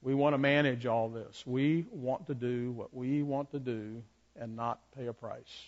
We 0.01 0.13
want 0.13 0.33
to 0.33 0.37
manage 0.37 0.85
all 0.85 1.09
this. 1.09 1.43
We 1.45 1.87
want 1.91 2.27
to 2.27 2.35
do 2.35 2.71
what 2.71 2.93
we 2.93 3.21
want 3.21 3.51
to 3.51 3.59
do 3.59 4.01
and 4.39 4.55
not 4.55 4.79
pay 4.97 5.07
a 5.07 5.13
price. 5.13 5.65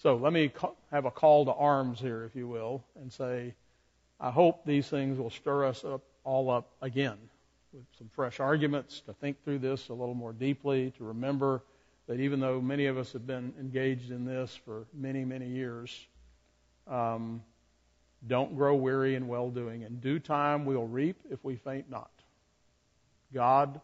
So 0.00 0.14
let 0.14 0.32
me 0.32 0.52
have 0.92 1.06
a 1.06 1.10
call 1.10 1.44
to 1.46 1.52
arms 1.52 1.98
here, 1.98 2.22
if 2.24 2.36
you 2.36 2.46
will, 2.46 2.84
and 3.00 3.12
say, 3.12 3.54
I 4.20 4.30
hope 4.30 4.64
these 4.64 4.86
things 4.86 5.18
will 5.18 5.30
stir 5.30 5.64
us 5.64 5.84
up 5.84 6.02
all 6.22 6.50
up 6.50 6.70
again 6.80 7.18
with 7.72 7.84
some 7.98 8.08
fresh 8.14 8.40
arguments 8.40 9.00
to 9.02 9.12
think 9.12 9.42
through 9.44 9.58
this 9.58 9.88
a 9.88 9.92
little 9.92 10.14
more 10.14 10.32
deeply, 10.32 10.90
to 10.92 11.04
remember 11.04 11.62
that 12.06 12.18
even 12.18 12.40
though 12.40 12.60
many 12.60 12.86
of 12.86 12.96
us 12.96 13.12
have 13.12 13.26
been 13.26 13.52
engaged 13.60 14.10
in 14.10 14.24
this 14.24 14.58
for 14.64 14.86
many, 14.94 15.24
many 15.24 15.46
years, 15.46 16.06
um, 16.86 17.42
don't 18.26 18.56
grow 18.56 18.74
weary 18.74 19.14
in 19.14 19.28
well 19.28 19.50
doing. 19.50 19.82
In 19.82 20.00
due 20.00 20.18
time 20.18 20.64
we'll 20.64 20.86
reap 20.86 21.20
if 21.30 21.44
we 21.44 21.56
faint 21.56 21.90
not. 21.90 22.10
God 23.34 23.80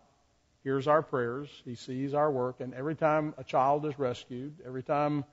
hears 0.62 0.89
our 0.89 1.03
prayers, 1.03 1.51
He 1.66 1.74
sees 1.74 2.14
our 2.14 2.30
work, 2.30 2.61
and 2.61 2.72
every 2.72 2.95
time 2.95 3.35
a 3.37 3.45
child 3.45 3.85
is 3.85 3.99
rescued, 3.99 4.55
every 4.64 4.82
time 4.82 5.24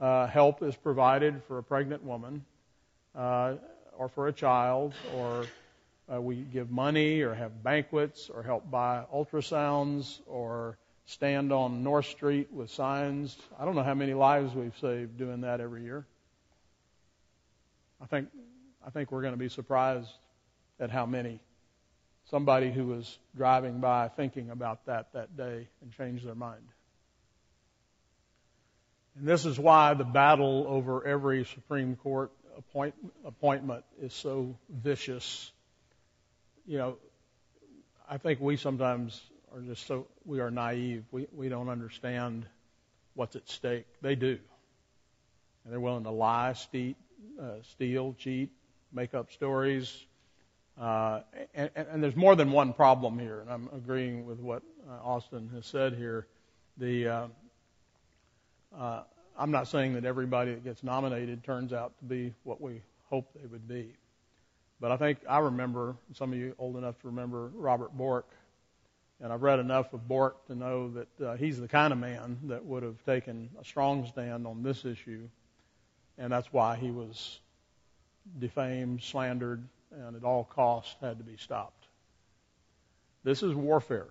uh, 0.00 0.26
help 0.26 0.62
is 0.62 0.74
provided 0.74 1.40
for 1.46 1.58
a 1.58 1.62
pregnant 1.62 2.02
woman, 2.02 2.44
uh, 3.14 3.54
or 3.96 4.08
for 4.08 4.26
a 4.26 4.32
child, 4.32 4.92
or 5.16 5.46
uh, 6.12 6.20
we 6.20 6.36
give 6.36 6.70
money, 6.70 7.22
or 7.22 7.34
have 7.34 7.62
banquets, 7.62 8.30
or 8.32 8.42
help 8.42 8.70
buy 8.70 9.04
ultrasounds, 9.12 10.20
or 10.26 10.76
stand 11.06 11.52
on 11.52 11.82
North 11.82 12.06
Street 12.06 12.52
with 12.52 12.70
signs. 12.70 13.36
I 13.58 13.64
don't 13.64 13.74
know 13.74 13.82
how 13.82 13.94
many 13.94 14.14
lives 14.14 14.54
we've 14.54 14.76
saved 14.80 15.18
doing 15.18 15.42
that 15.42 15.60
every 15.60 15.82
year. 15.82 16.06
I 18.02 18.06
think 18.06 18.28
I 18.86 18.90
think 18.90 19.10
we're 19.10 19.22
going 19.22 19.32
to 19.34 19.38
be 19.38 19.48
surprised 19.48 20.10
at 20.78 20.90
how 20.90 21.06
many. 21.06 21.40
Somebody 22.30 22.70
who 22.70 22.86
was 22.86 23.18
driving 23.36 23.80
by 23.80 24.08
thinking 24.08 24.50
about 24.50 24.86
that 24.86 25.12
that 25.12 25.36
day 25.36 25.68
and 25.82 25.92
changed 25.92 26.26
their 26.26 26.34
mind. 26.34 26.64
And 29.16 29.28
this 29.28 29.44
is 29.44 29.58
why 29.58 29.94
the 29.94 30.04
battle 30.04 30.66
over 30.68 31.06
every 31.06 31.44
Supreme 31.44 31.96
Court 31.96 32.32
appoint, 32.56 32.94
appointment 33.24 33.84
is 34.00 34.12
so 34.12 34.56
vicious. 34.68 35.52
You 36.66 36.78
know, 36.78 36.96
I 38.08 38.18
think 38.18 38.40
we 38.40 38.56
sometimes 38.56 39.20
are 39.54 39.60
just 39.60 39.86
so, 39.86 40.06
we 40.24 40.40
are 40.40 40.50
naive. 40.50 41.04
We, 41.10 41.26
we 41.32 41.48
don't 41.48 41.68
understand 41.68 42.46
what's 43.14 43.36
at 43.36 43.48
stake. 43.48 43.86
They 44.00 44.14
do. 44.14 44.38
And 45.64 45.72
they're 45.72 45.80
willing 45.80 46.04
to 46.04 46.10
lie, 46.10 46.54
steal, 46.54 46.94
uh, 47.40 47.56
steal 47.70 48.14
cheat, 48.18 48.50
make 48.92 49.14
up 49.14 49.30
stories. 49.32 50.06
Uh, 50.80 51.20
and, 51.54 51.70
and, 51.76 52.02
there's 52.02 52.16
more 52.16 52.34
than 52.34 52.50
one 52.50 52.72
problem 52.72 53.16
here, 53.18 53.40
and 53.40 53.48
I'm 53.48 53.68
agreeing 53.72 54.26
with 54.26 54.40
what 54.40 54.62
uh, 54.90 55.06
Austin 55.06 55.48
has 55.54 55.66
said 55.66 55.94
here. 55.94 56.26
The 56.78 57.08
uh, 57.08 57.26
uh, 58.76 59.02
I'm 59.38 59.52
not 59.52 59.68
saying 59.68 59.94
that 59.94 60.04
everybody 60.04 60.52
that 60.52 60.64
gets 60.64 60.82
nominated 60.82 61.44
turns 61.44 61.72
out 61.72 61.96
to 61.98 62.04
be 62.04 62.34
what 62.42 62.60
we 62.60 62.82
hope 63.08 63.30
they 63.40 63.46
would 63.46 63.68
be. 63.68 63.94
But 64.80 64.90
I 64.90 64.96
think 64.96 65.18
I 65.28 65.38
remember, 65.38 65.96
some 66.14 66.32
of 66.32 66.38
you 66.38 66.54
old 66.58 66.76
enough 66.76 67.00
to 67.00 67.06
remember 67.06 67.50
Robert 67.54 67.96
Bork, 67.96 68.26
and 69.20 69.32
I've 69.32 69.42
read 69.42 69.58
enough 69.58 69.92
of 69.92 70.06
Bork 70.06 70.46
to 70.48 70.54
know 70.54 70.90
that 70.90 71.20
uh, 71.24 71.36
he's 71.36 71.60
the 71.60 71.68
kind 71.68 71.92
of 71.92 71.98
man 71.98 72.38
that 72.44 72.64
would 72.64 72.82
have 72.82 73.02
taken 73.04 73.48
a 73.60 73.64
strong 73.64 74.06
stand 74.06 74.46
on 74.46 74.62
this 74.62 74.84
issue, 74.84 75.28
and 76.18 76.32
that's 76.32 76.52
why 76.52 76.76
he 76.76 76.90
was 76.90 77.40
defamed, 78.38 79.02
slandered, 79.02 79.62
and 79.92 80.16
at 80.16 80.24
all 80.24 80.44
costs 80.44 80.96
had 81.00 81.18
to 81.18 81.24
be 81.24 81.36
stopped. 81.36 81.86
This 83.22 83.42
is 83.42 83.54
warfare. 83.54 84.08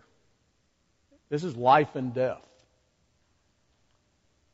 This 1.30 1.44
is 1.44 1.56
life 1.56 1.96
and 1.96 2.14
death. 2.14 2.42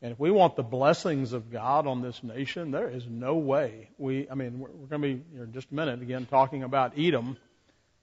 And 0.01 0.13
if 0.13 0.19
we 0.19 0.31
want 0.31 0.55
the 0.55 0.63
blessings 0.63 1.33
of 1.33 1.51
God 1.51 1.85
on 1.85 2.01
this 2.01 2.23
nation, 2.23 2.71
there 2.71 2.89
is 2.89 3.05
no 3.05 3.35
way 3.35 3.89
we, 3.97 4.29
I 4.29 4.35
mean, 4.35 4.59
we're, 4.59 4.69
we're 4.69 4.87
going 4.87 5.01
to 5.01 5.07
be 5.07 5.23
here 5.33 5.43
in 5.43 5.51
just 5.51 5.71
a 5.71 5.75
minute 5.75 6.01
again 6.01 6.25
talking 6.25 6.63
about 6.63 6.97
Edom 6.97 7.37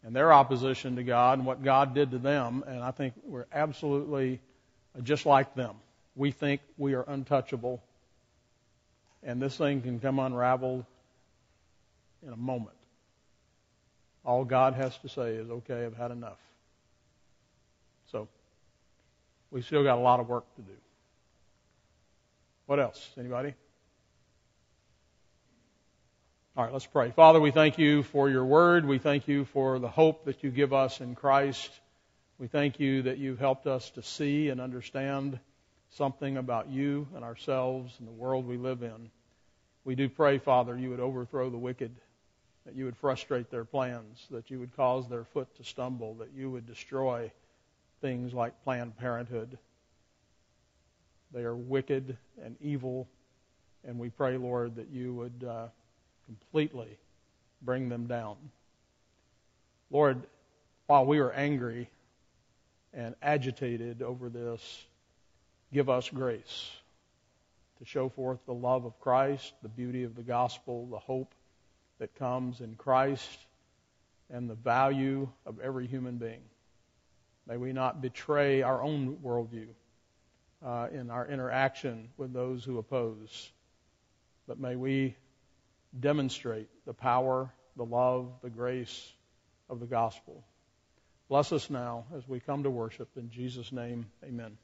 and 0.04 0.14
their 0.14 0.32
opposition 0.32 0.96
to 0.96 1.02
God 1.02 1.38
and 1.38 1.46
what 1.46 1.62
God 1.64 1.94
did 1.94 2.10
to 2.10 2.18
them. 2.18 2.64
And 2.66 2.82
I 2.82 2.90
think 2.90 3.14
we're 3.24 3.46
absolutely 3.50 4.40
just 5.02 5.24
like 5.24 5.54
them. 5.54 5.76
We 6.14 6.32
think 6.32 6.60
we 6.76 6.94
are 6.94 7.02
untouchable. 7.02 7.82
And 9.22 9.40
this 9.40 9.56
thing 9.56 9.80
can 9.80 9.98
come 9.98 10.18
unraveled 10.18 10.84
in 12.26 12.32
a 12.32 12.36
moment. 12.36 12.76
All 14.24 14.44
God 14.44 14.74
has 14.74 14.96
to 14.98 15.08
say 15.08 15.34
is, 15.34 15.50
okay, 15.50 15.84
I've 15.84 15.96
had 15.96 16.10
enough. 16.10 16.38
So, 18.12 18.28
we 19.50 19.62
still 19.62 19.82
got 19.82 19.98
a 19.98 20.00
lot 20.00 20.20
of 20.20 20.28
work 20.28 20.44
to 20.56 20.62
do. 20.62 20.72
What 22.66 22.80
else? 22.80 23.08
Anybody? 23.16 23.54
All 26.56 26.64
right, 26.64 26.72
let's 26.72 26.86
pray. 26.86 27.12
Father, 27.12 27.40
we 27.40 27.52
thank 27.52 27.78
you 27.78 28.02
for 28.02 28.28
your 28.28 28.44
word. 28.44 28.84
We 28.84 28.98
thank 28.98 29.28
you 29.28 29.44
for 29.44 29.78
the 29.78 29.88
hope 29.88 30.24
that 30.24 30.42
you 30.42 30.50
give 30.50 30.72
us 30.72 31.00
in 31.00 31.14
Christ. 31.14 31.70
We 32.38 32.48
thank 32.48 32.80
you 32.80 33.02
that 33.02 33.18
you've 33.18 33.38
helped 33.38 33.68
us 33.68 33.90
to 33.90 34.02
see 34.02 34.48
and 34.48 34.60
understand 34.60 35.38
something 35.90 36.38
about 36.38 36.68
you 36.68 37.06
and 37.14 37.22
ourselves 37.22 37.94
and 38.00 38.08
the 38.08 38.12
world 38.12 38.48
we 38.48 38.56
live 38.56 38.82
in. 38.82 39.10
We 39.84 39.94
do 39.94 40.08
pray, 40.08 40.38
Father, 40.38 40.76
you 40.76 40.90
would 40.90 40.98
overthrow 40.98 41.50
the 41.50 41.58
wicked, 41.58 41.94
that 42.64 42.74
you 42.74 42.86
would 42.86 42.96
frustrate 42.96 43.48
their 43.48 43.64
plans, 43.64 44.26
that 44.32 44.50
you 44.50 44.58
would 44.58 44.74
cause 44.74 45.08
their 45.08 45.24
foot 45.24 45.54
to 45.58 45.64
stumble, 45.64 46.14
that 46.14 46.32
you 46.34 46.50
would 46.50 46.66
destroy 46.66 47.30
things 48.00 48.34
like 48.34 48.64
Planned 48.64 48.98
Parenthood 48.98 49.56
they 51.32 51.42
are 51.42 51.56
wicked 51.56 52.16
and 52.42 52.56
evil, 52.60 53.08
and 53.84 53.98
we 53.98 54.10
pray, 54.10 54.36
Lord, 54.36 54.76
that 54.76 54.88
you 54.90 55.14
would 55.14 55.44
uh, 55.48 55.66
completely 56.24 56.98
bring 57.62 57.88
them 57.88 58.06
down. 58.06 58.36
Lord, 59.90 60.22
while 60.86 61.04
we 61.04 61.18
are 61.18 61.32
angry 61.32 61.88
and 62.92 63.14
agitated 63.22 64.02
over 64.02 64.28
this, 64.28 64.84
give 65.72 65.88
us 65.88 66.08
grace 66.08 66.70
to 67.78 67.84
show 67.84 68.08
forth 68.08 68.38
the 68.46 68.54
love 68.54 68.84
of 68.84 68.98
Christ, 69.00 69.52
the 69.62 69.68
beauty 69.68 70.04
of 70.04 70.14
the 70.16 70.22
gospel, 70.22 70.86
the 70.86 70.98
hope 70.98 71.34
that 71.98 72.14
comes 72.14 72.60
in 72.60 72.74
Christ, 72.76 73.38
and 74.30 74.48
the 74.48 74.54
value 74.54 75.28
of 75.44 75.60
every 75.60 75.86
human 75.86 76.16
being. 76.16 76.42
May 77.46 77.56
we 77.56 77.72
not 77.72 78.00
betray 78.00 78.62
our 78.62 78.82
own 78.82 79.16
worldview 79.22 79.68
uh, 80.64 80.88
in 80.92 81.10
our 81.10 81.26
interaction 81.26 82.08
with 82.16 82.32
those 82.32 82.64
who 82.64 82.78
oppose. 82.78 83.50
But 84.46 84.60
may 84.60 84.76
we 84.76 85.16
demonstrate 85.98 86.68
the 86.86 86.94
power, 86.94 87.52
the 87.76 87.84
love, 87.84 88.32
the 88.42 88.50
grace 88.50 89.12
of 89.68 89.80
the 89.80 89.86
gospel. 89.86 90.44
Bless 91.28 91.52
us 91.52 91.70
now 91.70 92.04
as 92.16 92.28
we 92.28 92.38
come 92.40 92.62
to 92.62 92.70
worship. 92.70 93.08
In 93.16 93.30
Jesus' 93.30 93.72
name, 93.72 94.06
amen. 94.24 94.56